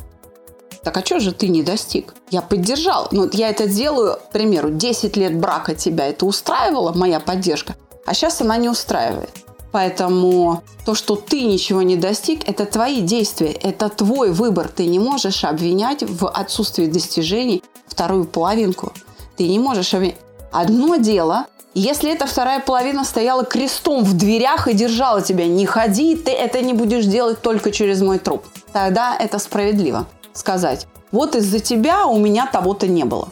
Так 0.83 0.97
а 0.97 1.05
что 1.05 1.19
же 1.19 1.31
ты 1.31 1.47
не 1.47 1.61
достиг? 1.61 2.13
Я 2.31 2.41
поддержала. 2.41 3.07
Ну, 3.11 3.29
я 3.31 3.49
это 3.49 3.67
делаю, 3.67 4.15
к 4.15 4.31
примеру, 4.31 4.71
10 4.71 5.15
лет 5.15 5.37
брака 5.37 5.75
тебя 5.75 6.07
это 6.07 6.25
устраивала, 6.25 6.91
моя 6.93 7.19
поддержка, 7.19 7.75
а 8.05 8.13
сейчас 8.13 8.41
она 8.41 8.57
не 8.57 8.67
устраивает. 8.67 9.29
Поэтому 9.71 10.63
то, 10.85 10.95
что 10.95 11.15
ты 11.15 11.43
ничего 11.43 11.81
не 11.81 11.95
достиг, 11.95 12.47
это 12.49 12.65
твои 12.65 13.01
действия, 13.01 13.51
это 13.51 13.87
твой 13.89 14.31
выбор. 14.31 14.67
Ты 14.67 14.85
не 14.85 14.99
можешь 14.99 15.45
обвинять 15.45 16.03
в 16.03 16.27
отсутствии 16.27 16.87
достижений 16.87 17.63
вторую 17.87 18.25
половинку. 18.25 18.91
Ты 19.37 19.47
не 19.47 19.59
можешь 19.59 19.93
обвинять. 19.93 20.17
Одно 20.51 20.97
дело 20.97 21.45
если 21.73 22.11
эта 22.11 22.25
вторая 22.25 22.59
половина 22.59 23.05
стояла 23.05 23.45
крестом 23.45 24.03
в 24.03 24.17
дверях 24.17 24.67
и 24.67 24.73
держала 24.73 25.21
тебя, 25.21 25.47
не 25.47 25.65
ходи, 25.65 26.17
ты 26.17 26.31
это 26.31 26.61
не 26.61 26.73
будешь 26.73 27.05
делать 27.05 27.41
только 27.41 27.71
через 27.71 28.01
мой 28.01 28.19
труп. 28.19 28.43
Тогда 28.73 29.15
это 29.17 29.39
справедливо 29.39 30.05
сказать. 30.33 30.87
Вот 31.11 31.35
из-за 31.35 31.59
тебя 31.59 32.05
у 32.05 32.17
меня 32.17 32.47
того-то 32.47 32.87
не 32.87 33.03
было. 33.03 33.29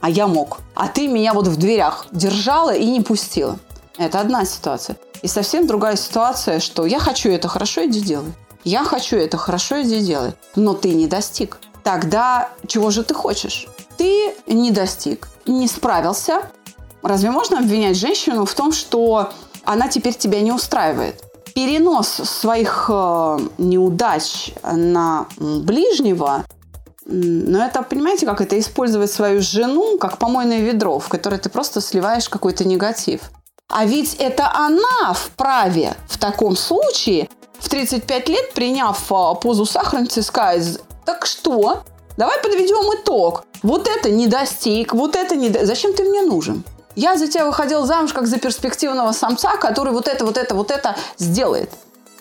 А 0.00 0.10
я 0.10 0.26
мог. 0.26 0.58
А 0.74 0.88
ты 0.88 1.06
меня 1.06 1.32
вот 1.32 1.46
в 1.46 1.56
дверях 1.56 2.06
держала 2.10 2.74
и 2.74 2.84
не 2.86 3.00
пустила. 3.00 3.58
Это 3.96 4.20
одна 4.20 4.44
ситуация. 4.44 4.96
И 5.22 5.28
совсем 5.28 5.66
другая 5.66 5.96
ситуация, 5.96 6.60
что 6.60 6.84
я 6.84 6.98
хочу 6.98 7.30
это 7.30 7.48
хорошо, 7.48 7.86
иди 7.86 8.00
делай. 8.00 8.32
Я 8.64 8.84
хочу 8.84 9.16
это 9.16 9.36
хорошо, 9.38 9.82
иди 9.82 10.00
делай. 10.00 10.34
Но 10.56 10.74
ты 10.74 10.92
не 10.94 11.06
достиг. 11.06 11.58
Тогда 11.82 12.50
чего 12.66 12.90
же 12.90 13.04
ты 13.04 13.14
хочешь? 13.14 13.66
Ты 13.96 14.34
не 14.46 14.70
достиг, 14.70 15.28
не 15.46 15.68
справился. 15.68 16.42
Разве 17.02 17.30
можно 17.30 17.58
обвинять 17.58 17.96
женщину 17.96 18.44
в 18.44 18.54
том, 18.54 18.72
что 18.72 19.30
она 19.64 19.88
теперь 19.88 20.14
тебя 20.14 20.40
не 20.40 20.52
устраивает? 20.52 21.23
Перенос 21.54 22.08
своих 22.08 22.86
э, 22.88 23.38
неудач 23.58 24.52
на 24.62 25.26
ближнего 25.38 26.44
но 27.06 27.64
это, 27.64 27.82
понимаете, 27.82 28.24
как 28.24 28.40
это 28.40 28.58
использовать 28.58 29.12
свою 29.12 29.42
жену 29.42 29.98
как 29.98 30.18
помойное 30.18 30.60
ведро, 30.60 30.98
в 30.98 31.08
которое 31.08 31.38
ты 31.38 31.50
просто 31.50 31.80
сливаешь 31.80 32.28
какой-то 32.28 32.66
негатив. 32.66 33.30
А 33.68 33.84
ведь 33.84 34.14
это 34.14 34.50
она 34.54 35.12
вправе 35.12 35.94
в 36.08 36.18
таком 36.18 36.56
случае 36.56 37.28
в 37.58 37.68
35 37.68 38.28
лет, 38.28 38.52
приняв 38.54 39.10
а, 39.10 39.34
позу 39.34 39.66
сахарницы, 39.66 40.22
сказать, 40.22 40.78
так 41.04 41.26
что, 41.26 41.82
давай 42.16 42.40
подведем 42.40 42.94
итог. 42.98 43.44
Вот 43.62 43.88
это 43.88 44.10
не 44.10 44.26
достиг, 44.26 44.94
вот 44.94 45.16
это 45.16 45.36
не... 45.36 45.50
Зачем 45.64 45.92
ты 45.92 46.04
мне 46.04 46.22
нужен? 46.22 46.64
Я 46.96 47.16
за 47.16 47.26
тебя 47.26 47.46
выходил 47.46 47.84
замуж 47.86 48.12
как 48.12 48.26
за 48.26 48.38
перспективного 48.38 49.12
самца, 49.12 49.56
который 49.56 49.92
вот 49.92 50.08
это, 50.08 50.24
вот 50.24 50.36
это, 50.36 50.54
вот 50.54 50.70
это 50.70 50.96
сделает. 51.18 51.70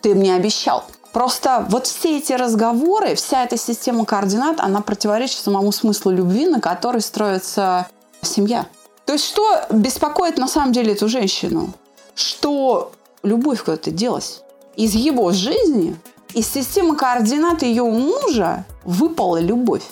Ты 0.01 0.15
мне 0.15 0.35
обещал. 0.35 0.83
Просто 1.11 1.65
вот 1.69 1.85
все 1.85 2.17
эти 2.17 2.33
разговоры, 2.33 3.13
вся 3.13 3.43
эта 3.43 3.55
система 3.55 4.03
координат, 4.03 4.59
она 4.59 4.81
противоречит 4.81 5.39
самому 5.39 5.71
смыслу 5.71 6.11
любви, 6.11 6.47
на 6.47 6.59
которой 6.59 7.01
строится 7.01 7.87
семья. 8.23 8.65
То 9.05 9.13
есть 9.13 9.25
что 9.25 9.61
беспокоит 9.69 10.37
на 10.37 10.47
самом 10.47 10.73
деле 10.73 10.93
эту 10.93 11.07
женщину? 11.07 11.73
Что 12.15 12.91
любовь 13.21 13.63
куда-то 13.63 13.91
делась. 13.91 14.41
Из 14.75 14.95
его 14.95 15.31
жизни, 15.31 15.95
из 16.33 16.51
системы 16.51 16.95
координат 16.95 17.61
ее 17.61 17.83
мужа 17.83 18.65
выпала 18.83 19.39
любовь. 19.39 19.83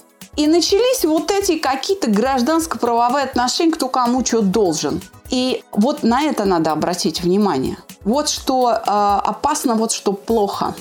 И 0.42 0.48
начались 0.48 1.06
вот 1.06 1.30
эти 1.30 1.60
какие-то 1.60 2.10
гражданско-правовые 2.10 3.26
отношения, 3.26 3.72
кто 3.72 3.90
кому 3.90 4.26
что 4.26 4.42
должен. 4.42 5.00
И 5.30 5.64
вот 5.72 6.02
на 6.02 6.24
это 6.24 6.46
надо 6.46 6.72
обратить 6.72 7.22
внимание. 7.22 7.78
Вот 8.04 8.28
что 8.28 8.72
э, 8.72 8.80
опасно, 8.84 9.76
вот 9.76 9.92
что 9.92 10.14
плохо. 10.14 10.74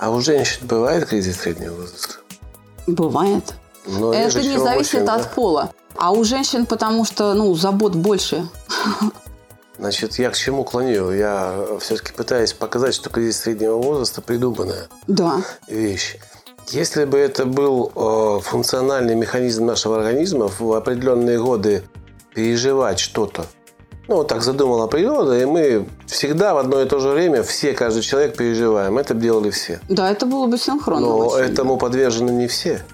А 0.00 0.10
у 0.10 0.20
женщин 0.20 0.66
бывает 0.66 1.06
кризис 1.06 1.38
среднего 1.38 1.76
возраста? 1.76 2.16
Бывает. 2.88 3.54
Но 3.86 4.12
Это 4.12 4.40
не 4.40 4.58
зависит 4.58 4.94
мужчин, 4.94 5.08
от 5.08 5.22
да? 5.22 5.28
пола. 5.28 5.70
А 5.96 6.10
у 6.10 6.24
женщин 6.24 6.66
потому 6.66 7.04
что, 7.04 7.32
ну, 7.34 7.54
забот 7.54 7.94
больше. 7.94 8.48
Значит, 9.78 10.18
я 10.18 10.30
к 10.30 10.36
чему 10.36 10.64
клоню? 10.64 11.12
Я 11.12 11.64
все-таки 11.80 12.12
пытаюсь 12.12 12.52
показать, 12.52 12.96
что 12.96 13.08
кризис 13.08 13.42
среднего 13.42 13.76
возраста 13.76 14.20
придуманная 14.20 14.88
да. 15.06 15.42
вещь. 15.68 16.16
Если 16.68 17.04
бы 17.04 17.18
это 17.18 17.46
был 17.46 17.92
э, 17.94 18.40
функциональный 18.42 19.14
механизм 19.14 19.66
нашего 19.66 19.98
организма 19.98 20.48
в 20.58 20.72
определенные 20.72 21.40
годы 21.40 21.84
переживать 22.34 22.98
что-то, 22.98 23.46
ну, 24.08 24.16
вот 24.16 24.28
так 24.28 24.42
задумала 24.42 24.86
природа, 24.86 25.38
и 25.38 25.44
мы 25.44 25.86
всегда 26.06 26.54
в 26.54 26.58
одно 26.58 26.80
и 26.80 26.86
то 26.86 26.98
же 26.98 27.08
время, 27.08 27.42
все, 27.42 27.72
каждый 27.72 28.02
человек 28.02 28.36
переживаем. 28.36 28.98
Это 28.98 29.14
делали 29.14 29.50
все. 29.50 29.80
Да, 29.88 30.10
это 30.10 30.26
было 30.26 30.46
бы 30.46 30.58
синхронно. 30.58 31.06
Но 31.06 31.16
очень. 31.18 31.44
этому 31.44 31.76
подвержены 31.76 32.30
не 32.30 32.46
все. 32.46 32.84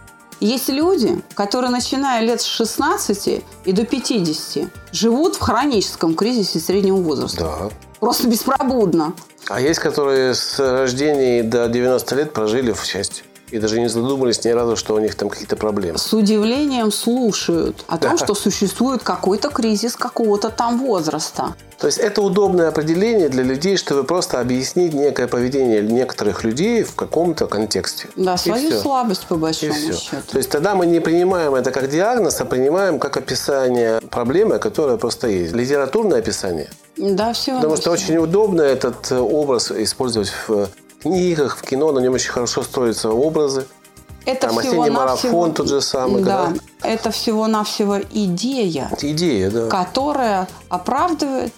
Есть 0.40 0.68
люди, 0.70 1.22
которые, 1.34 1.70
начиная 1.70 2.22
лет 2.22 2.40
с 2.40 2.44
16 2.44 3.44
и 3.64 3.72
до 3.72 3.84
50, 3.84 4.64
живут 4.90 5.36
в 5.36 5.40
хроническом 5.40 6.14
кризисе 6.14 6.58
среднего 6.58 6.96
возраста. 6.96 7.40
Да. 7.40 7.70
Просто 8.00 8.26
беспробудно. 8.26 9.14
А 9.48 9.60
есть, 9.60 9.80
которые 9.80 10.34
с 10.34 10.58
рождения 10.58 11.42
до 11.42 11.68
90 11.68 12.14
лет 12.16 12.32
прожили 12.32 12.72
в 12.72 12.82
счастье 12.84 13.24
и 13.52 13.58
даже 13.58 13.78
не 13.80 13.88
задумались 13.88 14.42
ни 14.44 14.48
разу, 14.50 14.76
что 14.76 14.94
у 14.94 14.98
них 14.98 15.14
там 15.14 15.28
какие-то 15.28 15.56
проблемы. 15.56 15.98
С 15.98 16.12
удивлением 16.14 16.90
слушают 16.90 17.84
о 17.86 17.98
том, 17.98 18.16
Да. 18.16 18.16
что 18.24 18.34
существует 18.34 19.02
какой-то 19.02 19.50
кризис 19.50 19.94
какого-то 19.96 20.48
там 20.50 20.78
возраста. 20.78 21.54
То 21.78 21.86
есть 21.86 21.98
это 21.98 22.22
удобное 22.22 22.68
определение 22.68 23.28
для 23.28 23.42
людей, 23.42 23.76
чтобы 23.76 24.04
просто 24.04 24.40
объяснить 24.40 24.94
некое 24.94 25.26
поведение 25.26 25.82
некоторых 25.82 26.44
людей 26.44 26.82
в 26.84 26.94
каком-то 26.94 27.46
контексте. 27.46 28.08
Да, 28.16 28.34
И 28.34 28.38
свою 28.38 28.70
всё. 28.70 28.80
слабость, 28.80 29.26
по 29.26 29.34
И 29.34 29.36
большому 29.36 29.74
все. 29.74 29.92
счету. 29.94 30.22
То 30.30 30.38
есть 30.38 30.48
тогда 30.50 30.74
мы 30.74 30.86
не 30.86 31.00
принимаем 31.00 31.54
это 31.54 31.70
как 31.72 31.90
диагноз, 31.90 32.40
а 32.40 32.44
принимаем 32.44 32.98
как 32.98 33.16
описание 33.16 34.00
проблемы, 34.10 34.58
которая 34.60 34.96
просто 34.96 35.26
есть. 35.28 35.52
Литературное 35.54 36.18
описание. 36.20 36.70
Да, 36.96 37.32
все. 37.32 37.56
Потому 37.56 37.76
что 37.76 37.90
очень 37.90 38.16
удобно 38.16 38.62
этот 38.62 39.10
э, 39.10 39.18
образ 39.18 39.72
использовать 39.72 40.32
в 40.46 40.68
книгах, 41.02 41.56
в 41.58 41.62
кино, 41.62 41.92
на 41.92 42.00
нем 42.00 42.14
очень 42.14 42.30
хорошо 42.30 42.62
строятся 42.62 43.10
образы. 43.10 43.66
Это 44.24 44.46
Там 44.48 44.58
осенний 44.58 44.74
всего-навсего- 44.76 44.90
марафон 44.92 45.52
тот 45.52 45.68
же 45.68 45.80
самый, 45.80 46.22
Да, 46.22 46.52
да? 46.80 46.88
это 46.88 47.10
всего-навсего 47.10 47.98
идея, 48.10 48.88
Идея, 49.00 49.50
да. 49.50 49.68
которая 49.68 50.46
оправдывает 50.68 51.52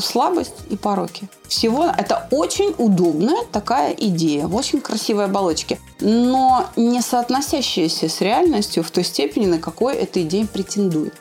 слабость 0.00 0.54
и 0.70 0.76
пороки. 0.76 1.28
Всего 1.48 1.86
это 1.96 2.28
очень 2.30 2.74
удобная 2.78 3.44
такая 3.50 3.92
идея, 3.92 4.46
в 4.46 4.54
очень 4.54 4.80
красивой 4.80 5.24
оболочке, 5.24 5.78
но 6.00 6.66
не 6.76 7.00
соотносящаяся 7.00 8.08
с 8.08 8.20
реальностью 8.20 8.82
в 8.84 8.90
той 8.92 9.02
степени, 9.04 9.46
на 9.46 9.58
какой 9.58 9.94
эта 9.96 10.22
идея 10.22 10.46
претендует. 10.46 11.14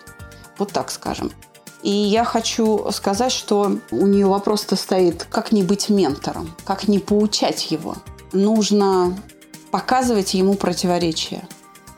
Вот 0.59 0.71
так 0.71 0.91
скажем. 0.91 1.31
И 1.85 1.91
я 1.91 2.23
хочу 2.23 2.91
сказать, 2.91 3.31
что 3.31 3.77
у 3.91 4.07
нее 4.07 4.25
вопрос-то 4.25 4.75
стоит, 4.75 5.27
как 5.29 5.51
не 5.51 5.61
быть 5.61 5.89
ментором, 5.89 6.51
как 6.63 6.87
не 6.87 6.97
поучать 6.97 7.69
его. 7.69 7.95
Нужно 8.33 9.15
показывать 9.69 10.33
ему 10.33 10.55
противоречия. 10.55 11.47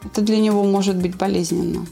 Это 0.04 0.20
для 0.20 0.40
него 0.40 0.66
может 0.66 0.98
быть 0.98 1.16
болезненно. 1.16 1.86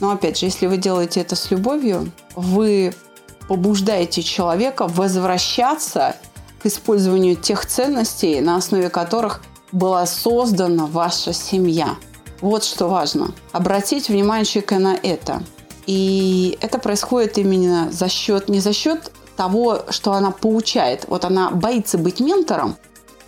Но 0.00 0.12
опять 0.12 0.38
же, 0.38 0.46
если 0.46 0.66
вы 0.66 0.78
делаете 0.78 1.20
это 1.20 1.36
с 1.36 1.50
любовью, 1.50 2.10
вы 2.36 2.94
побуждаете 3.48 4.22
человека 4.22 4.88
возвращаться 4.88 6.16
к 6.62 6.64
использованию 6.64 7.36
тех 7.36 7.66
ценностей, 7.66 8.40
на 8.40 8.56
основе 8.56 8.88
которых 8.88 9.42
была 9.72 10.06
создана 10.06 10.86
ваша 10.86 11.34
семья. 11.34 11.96
Вот 12.40 12.64
что 12.64 12.88
важно. 12.88 13.34
Обратить 13.52 14.08
внимание 14.08 14.46
человека 14.46 14.78
на 14.78 14.94
это. 14.94 15.42
И 15.86 16.58
это 16.60 16.78
происходит 16.78 17.38
именно 17.38 17.90
за 17.92 18.08
счет, 18.08 18.48
не 18.48 18.60
за 18.60 18.72
счет 18.72 19.12
того, 19.36 19.82
что 19.90 20.12
она 20.12 20.30
поучает. 20.30 21.04
Вот 21.08 21.24
она 21.24 21.50
боится 21.50 21.98
быть 21.98 22.20
ментором. 22.20 22.76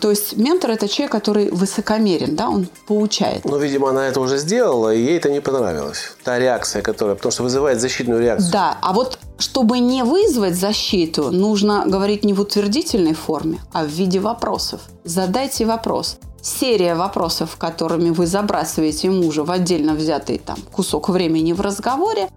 То 0.01 0.11
есть 0.11 0.37
ментор– 0.37 0.71
это 0.73 0.89
человек, 0.89 1.11
который 1.11 1.51
высокомерен, 1.51 2.37
да, 2.37 2.49
он 2.49 2.69
поучает. 2.87 3.45
Ну, 3.45 3.59
видимо, 3.59 3.91
она 3.91 4.07
это 4.07 4.21
уже 4.21 4.39
сделала, 4.39 4.95
и 4.95 5.03
ей 5.03 5.17
это 5.17 5.29
не 5.29 5.41
понравилось. 5.41 6.17
Та 6.23 6.39
реакция, 6.39 6.83
которая... 6.83 7.17
Потому 7.17 7.33
что 7.33 7.43
вызывает 7.43 7.81
защитную 7.81 8.23
реакцию. 8.23 8.53
Да, 8.53 8.79
а 8.81 8.93
вот 8.93 9.19
чтобы 9.39 9.81
не 9.81 10.05
вызвать 10.05 10.55
защиту, 10.55 11.33
нужно 11.33 11.85
говорить 11.87 12.25
не 12.25 12.33
в 12.33 12.41
утвердительной 12.41 13.15
форме, 13.15 13.59
а 13.73 13.85
в 13.85 13.89
виде 13.89 14.21
вопросов. 14.21 14.81
Задайте 15.03 15.67
вопрос. 15.67 16.19
Серия 16.41 16.95
вопросов, 16.95 17.57
которыми 17.57 18.11
вы 18.11 18.27
забрасываете 18.27 19.11
мужа 19.11 19.43
в 19.43 19.51
отдельно 19.51 19.95
взятый 19.95 20.39
там 20.39 20.59
кусок 20.73 21.09
времени 21.09 21.53
в 21.53 21.61
разговоре, 21.61 22.29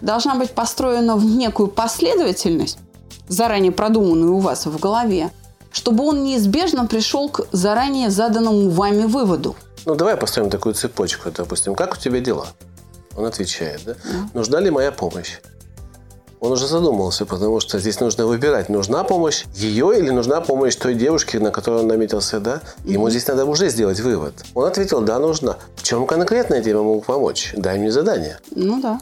должна 0.00 0.34
быть 0.34 0.52
построена 0.52 1.16
в 1.16 1.24
некую 1.24 1.68
последовательность, 1.68 2.78
заранее 3.28 3.72
продуманную 3.72 4.34
у 4.34 4.38
вас 4.38 4.66
в 4.66 4.78
голове, 4.78 5.30
чтобы 5.72 6.04
он 6.04 6.24
неизбежно 6.24 6.86
пришел 6.86 7.28
к 7.28 7.46
заранее 7.52 8.10
заданному 8.10 8.70
вами 8.70 9.04
выводу. 9.04 9.56
Ну, 9.86 9.94
давай 9.94 10.16
построим 10.16 10.50
такую 10.50 10.74
цепочку, 10.74 11.30
допустим. 11.30 11.74
Как 11.74 11.94
у 11.94 11.96
тебя 11.96 12.20
дела? 12.20 12.48
Он 13.16 13.24
отвечает, 13.24 13.80
да? 13.84 13.94
Нужна 14.34 14.60
ли 14.60 14.70
моя 14.70 14.92
помощь? 14.92 15.38
Он 16.40 16.52
уже 16.52 16.66
задумался, 16.66 17.26
потому 17.26 17.60
что 17.60 17.78
здесь 17.78 18.00
нужно 18.00 18.26
выбирать, 18.26 18.70
нужна 18.70 19.04
помощь 19.04 19.44
ее 19.54 19.98
или 19.98 20.08
нужна 20.08 20.40
помощь 20.40 20.74
той 20.74 20.94
девушки, 20.94 21.36
на 21.36 21.50
которую 21.50 21.82
он 21.82 21.88
наметился, 21.88 22.40
да? 22.40 22.62
Ему 22.84 23.10
здесь 23.10 23.26
надо 23.26 23.44
уже 23.44 23.68
сделать 23.68 24.00
вывод. 24.00 24.32
Он 24.54 24.64
ответил, 24.64 25.02
да, 25.02 25.18
нужна. 25.18 25.58
В 25.76 25.82
чем 25.82 26.06
конкретно 26.06 26.54
я 26.54 26.62
тебе 26.62 26.76
могу 26.76 27.02
помочь? 27.02 27.52
Дай 27.56 27.78
мне 27.78 27.92
задание. 27.92 28.38
Ну 28.52 28.80
да. 28.80 29.00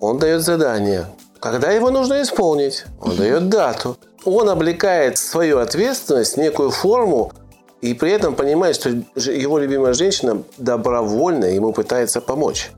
Он 0.00 0.18
дает 0.18 0.42
задание. 0.42 1.06
Когда 1.40 1.70
его 1.70 1.90
нужно 1.90 2.22
исполнить? 2.22 2.84
Он 3.00 3.16
дает 3.16 3.48
дату. 3.48 3.96
Он 4.24 4.48
облекает 4.48 5.18
свою 5.18 5.58
ответственность 5.58 6.36
некую 6.36 6.70
форму 6.70 7.32
и 7.80 7.94
при 7.94 8.10
этом 8.12 8.34
понимает, 8.34 8.76
что 8.76 8.90
его 9.14 9.58
любимая 9.58 9.94
женщина 9.94 10.42
добровольно 10.56 11.44
ему 11.44 11.72
пытается 11.72 12.20
помочь. 12.20 12.70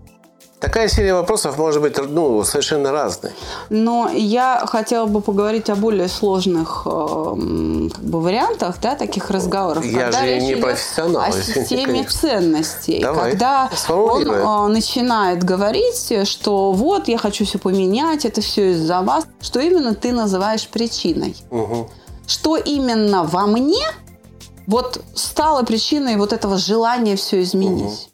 Такая 0.61 0.89
серия 0.89 1.15
вопросов 1.15 1.57
может 1.57 1.81
быть 1.81 1.97
ну, 1.97 2.45
совершенно 2.45 2.93
разной. 2.93 3.33
Но 3.71 4.11
я 4.13 4.63
хотела 4.67 5.07
бы 5.07 5.23
поговорить 5.23 5.71
о 5.71 5.75
более 5.75 6.07
сложных 6.09 6.83
эм, 6.85 7.91
как 7.91 8.05
бы 8.05 8.21
вариантах, 8.21 8.77
да, 8.83 8.95
таких 8.95 9.31
разговоров. 9.31 9.83
Я 9.83 10.05
Когда 10.05 10.21
же 10.21 10.27
речь 10.27 10.43
не 10.43 10.53
идет 10.53 10.61
профессионал, 10.61 11.23
О 11.23 11.33
системе 11.33 11.87
конечно. 11.87 12.21
ценностей. 12.21 13.01
Давай, 13.01 13.31
Когда 13.31 13.71
он 13.89 14.29
э, 14.29 14.67
начинает 14.69 15.43
говорить, 15.43 16.29
что 16.29 16.73
вот 16.73 17.09
я 17.09 17.17
хочу 17.17 17.47
все 17.47 17.59
поменять, 17.59 18.27
это 18.27 18.43
все 18.43 18.73
из-за 18.73 19.01
вас, 19.01 19.25
что 19.41 19.61
именно 19.61 19.95
ты 19.95 20.13
называешь 20.13 20.69
причиной. 20.69 21.37
Мгм. 21.51 21.89
Что 22.27 22.59
именно 22.59 23.25
во 23.25 23.47
мне 23.47 23.87
вот 24.67 25.01
стало 25.15 25.63
причиной 25.63 26.17
вот 26.17 26.35
этого 26.35 26.59
желания 26.59 27.17
все 27.17 27.41
изменить. 27.41 28.11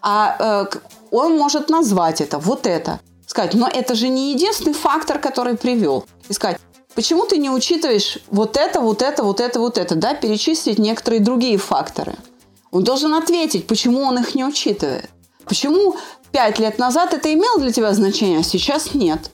А 0.00 0.66
э, 0.72 0.78
он 1.16 1.36
может 1.36 1.70
назвать 1.70 2.20
это, 2.20 2.38
вот 2.38 2.66
это. 2.66 3.00
Сказать, 3.26 3.54
но 3.54 3.68
это 3.68 3.94
же 3.94 4.08
не 4.08 4.32
единственный 4.32 4.74
фактор, 4.74 5.18
который 5.18 5.56
привел. 5.56 6.04
И 6.28 6.32
сказать, 6.32 6.58
почему 6.94 7.26
ты 7.26 7.38
не 7.38 7.50
учитываешь 7.50 8.18
вот 8.30 8.56
это, 8.56 8.80
вот 8.80 9.02
это, 9.02 9.22
вот 9.22 9.40
это, 9.40 9.58
вот 9.58 9.78
это, 9.78 9.94
да, 9.94 10.14
перечислить 10.14 10.78
некоторые 10.78 11.20
другие 11.20 11.58
факторы. 11.58 12.14
Он 12.70 12.84
должен 12.84 13.14
ответить, 13.14 13.66
почему 13.66 14.02
он 14.02 14.18
их 14.18 14.34
не 14.34 14.44
учитывает. 14.44 15.10
Почему 15.44 15.96
пять 16.32 16.58
лет 16.58 16.78
назад 16.78 17.14
это 17.14 17.32
имело 17.32 17.58
для 17.58 17.72
тебя 17.72 17.92
значение, 17.94 18.40
а 18.40 18.42
сейчас 18.42 18.94
нет. 18.94 19.30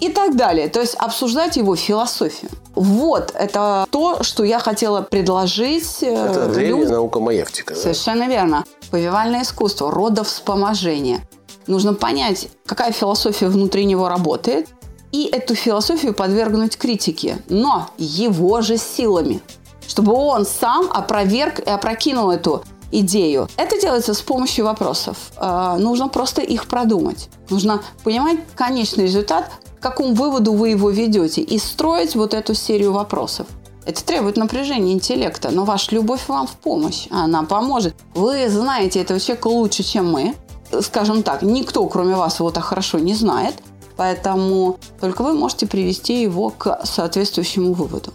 И 0.00 0.10
так 0.10 0.36
далее. 0.36 0.68
То 0.68 0.80
есть 0.80 0.94
обсуждать 0.94 1.56
его 1.56 1.74
философию. 1.74 2.50
Вот, 2.74 3.32
это 3.34 3.86
то, 3.90 4.22
что 4.22 4.44
я 4.44 4.60
хотела 4.60 5.02
предложить. 5.02 6.02
Э, 6.02 6.30
это 6.30 6.46
древняя 6.46 6.90
наука 6.90 7.18
маевтика. 7.18 7.74
Да? 7.74 7.80
Совершенно 7.80 8.28
верно. 8.28 8.64
Повивальное 8.90 9.42
искусство, 9.42 9.90
родовспоможение. 9.90 11.26
Нужно 11.66 11.94
понять, 11.94 12.48
какая 12.66 12.92
философия 12.92 13.48
внутри 13.48 13.84
него 13.84 14.08
работает, 14.08 14.68
и 15.12 15.24
эту 15.24 15.54
философию 15.54 16.14
подвергнуть 16.14 16.76
критике, 16.76 17.42
но 17.48 17.90
его 17.98 18.60
же 18.60 18.76
силами, 18.76 19.40
чтобы 19.86 20.12
он 20.12 20.46
сам 20.46 20.88
опроверг 20.90 21.60
и 21.60 21.70
опрокинул 21.70 22.30
эту 22.30 22.62
идею. 22.90 23.48
Это 23.56 23.80
делается 23.80 24.14
с 24.14 24.20
помощью 24.20 24.64
вопросов. 24.64 25.16
Э, 25.36 25.76
нужно 25.78 26.08
просто 26.08 26.42
их 26.42 26.66
продумать. 26.66 27.28
Нужно 27.50 27.82
понимать 28.04 28.38
конечный 28.54 29.04
результат, 29.04 29.50
к 29.78 29.82
какому 29.82 30.14
выводу 30.14 30.52
вы 30.52 30.70
его 30.70 30.90
ведете, 30.90 31.42
и 31.42 31.58
строить 31.58 32.16
вот 32.16 32.34
эту 32.34 32.54
серию 32.54 32.92
вопросов. 32.92 33.46
Это 33.88 34.04
требует 34.04 34.36
напряжения 34.36 34.92
интеллекта, 34.92 35.50
но 35.50 35.64
ваша 35.64 35.94
любовь 35.94 36.28
вам 36.28 36.46
в 36.46 36.56
помощь. 36.56 37.06
Она 37.10 37.44
поможет. 37.44 37.94
Вы 38.14 38.50
знаете 38.50 39.00
этого 39.00 39.18
человека 39.18 39.46
лучше, 39.46 39.82
чем 39.82 40.10
мы. 40.10 40.34
Скажем 40.82 41.22
так, 41.22 41.40
никто, 41.40 41.88
кроме 41.88 42.14
вас, 42.14 42.38
его 42.38 42.50
так 42.50 42.64
хорошо 42.64 42.98
не 42.98 43.14
знает. 43.14 43.54
Поэтому 43.96 44.78
только 45.00 45.22
вы 45.22 45.32
можете 45.32 45.66
привести 45.66 46.20
его 46.20 46.50
к 46.50 46.84
соответствующему 46.84 47.72
выводу. 47.72 48.12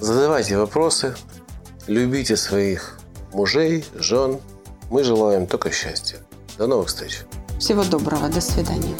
Задавайте 0.00 0.56
вопросы, 0.56 1.14
любите 1.86 2.38
своих 2.38 2.98
мужей, 3.34 3.84
жен. 3.94 4.38
Мы 4.90 5.04
желаем 5.04 5.46
только 5.46 5.70
счастья. 5.70 6.16
До 6.56 6.66
новых 6.66 6.88
встреч. 6.88 7.26
Всего 7.58 7.84
доброго. 7.84 8.28
До 8.30 8.40
свидания. 8.40 8.94